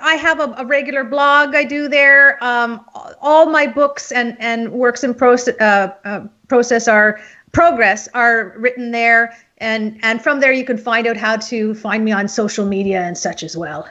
I 0.00 0.14
have 0.14 0.40
a, 0.40 0.54
a, 0.58 0.64
regular 0.64 1.04
blog 1.04 1.54
I 1.54 1.64
do 1.64 1.88
there. 1.88 2.42
Um, 2.42 2.84
all 3.20 3.46
my 3.46 3.66
books 3.66 4.12
and, 4.12 4.36
and 4.40 4.72
works 4.72 5.04
in 5.04 5.14
process, 5.14 5.54
uh, 5.60 5.94
uh, 6.04 6.26
process 6.48 6.88
are 6.88 7.20
progress 7.52 8.08
are 8.14 8.54
written 8.56 8.90
there, 8.90 9.36
and 9.58 9.98
and 10.02 10.20
from 10.22 10.40
there 10.40 10.52
you 10.52 10.64
can 10.64 10.78
find 10.78 11.06
out 11.06 11.16
how 11.16 11.36
to 11.36 11.74
find 11.74 12.04
me 12.04 12.10
on 12.12 12.28
social 12.28 12.66
media 12.66 13.02
and 13.02 13.16
such 13.16 13.42
as 13.42 13.56
well. 13.56 13.88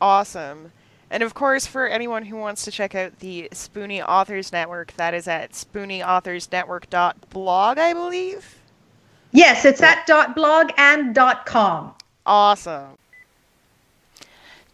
Awesome. 0.00 0.72
And 1.10 1.22
of 1.22 1.32
course, 1.34 1.66
for 1.66 1.88
anyone 1.88 2.24
who 2.24 2.36
wants 2.36 2.64
to 2.64 2.70
check 2.70 2.94
out 2.94 3.18
the 3.20 3.48
Spoonie 3.52 4.06
Authors 4.06 4.52
Network, 4.52 4.92
that 4.96 5.14
is 5.14 5.26
at 5.26 5.52
spoonieauthorsnetwork.blog, 5.52 7.78
I 7.78 7.94
believe. 7.94 8.58
Yes, 9.32 9.64
it's 9.64 9.80
at 9.82 10.06
dot 10.06 10.34
.blog 10.34 10.70
and 10.76 11.14
dot 11.14 11.46
.com. 11.46 11.94
Awesome. 12.26 12.98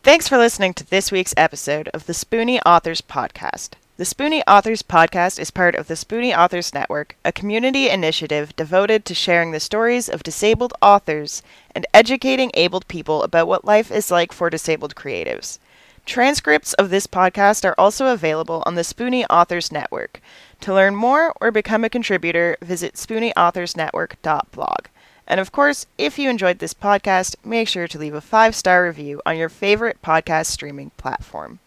Thanks 0.02 0.26
for 0.28 0.37
listening 0.37 0.74
to 0.74 0.90
this 0.90 1.12
week's 1.12 1.35
episode 1.37 1.88
of 1.94 2.07
the 2.07 2.12
Spoonie 2.12 2.61
Authors 2.66 3.00
Podcast. 3.00 3.74
The 3.96 4.02
Spoonie 4.02 4.42
Authors 4.48 4.83
Podcast 4.83 5.38
is 5.38 5.52
part 5.52 5.76
of 5.76 5.87
the 5.87 5.94
Spoonie 5.94 6.37
Authors 6.37 6.74
Network, 6.74 7.14
a 7.24 7.30
community 7.30 7.88
initiative 7.88 8.57
devoted 8.57 9.04
to 9.04 9.14
sharing 9.14 9.52
the 9.52 9.61
stories 9.61 10.09
of 10.09 10.24
disabled 10.24 10.72
authors 10.83 11.44
and 11.76 11.87
educating 11.94 12.50
abled 12.54 12.88
people 12.88 13.22
about 13.22 13.46
what 13.46 13.64
life 13.64 13.92
is 13.92 14.11
like 14.11 14.33
for 14.33 14.50
disabled 14.50 14.96
creatives. 14.96 15.61
Transcripts 16.04 16.72
of 16.72 16.90
this 16.90 17.07
podcast 17.07 17.64
are 17.64 17.76
also 17.78 18.09
available 18.09 18.64
on 18.66 18.74
the 18.74 18.83
Spoonie 18.83 19.26
Authors 19.30 19.70
Network. 19.70 20.20
To 20.62 20.74
learn 20.74 20.96
more 20.96 21.33
or 21.40 21.52
become 21.52 21.85
a 21.85 21.88
contributor, 21.88 22.57
visit 22.61 22.94
spoonieauthorsnetwork.blog. 22.94 24.87
And 25.28 25.38
of 25.38 25.52
course, 25.52 25.87
if 25.98 26.18
you 26.18 26.28
enjoyed 26.28 26.59
this 26.59 26.74
podcast, 26.74 27.37
make 27.44 27.68
sure 27.68 27.87
to 27.87 27.98
leave 28.00 28.14
a 28.14 28.20
five 28.20 28.57
star 28.57 28.87
review 28.87 29.22
on 29.24 29.37
your 29.37 29.48
favorite 29.48 30.02
podcast 30.02 30.46
streaming 30.46 30.90
platform. 30.96 31.61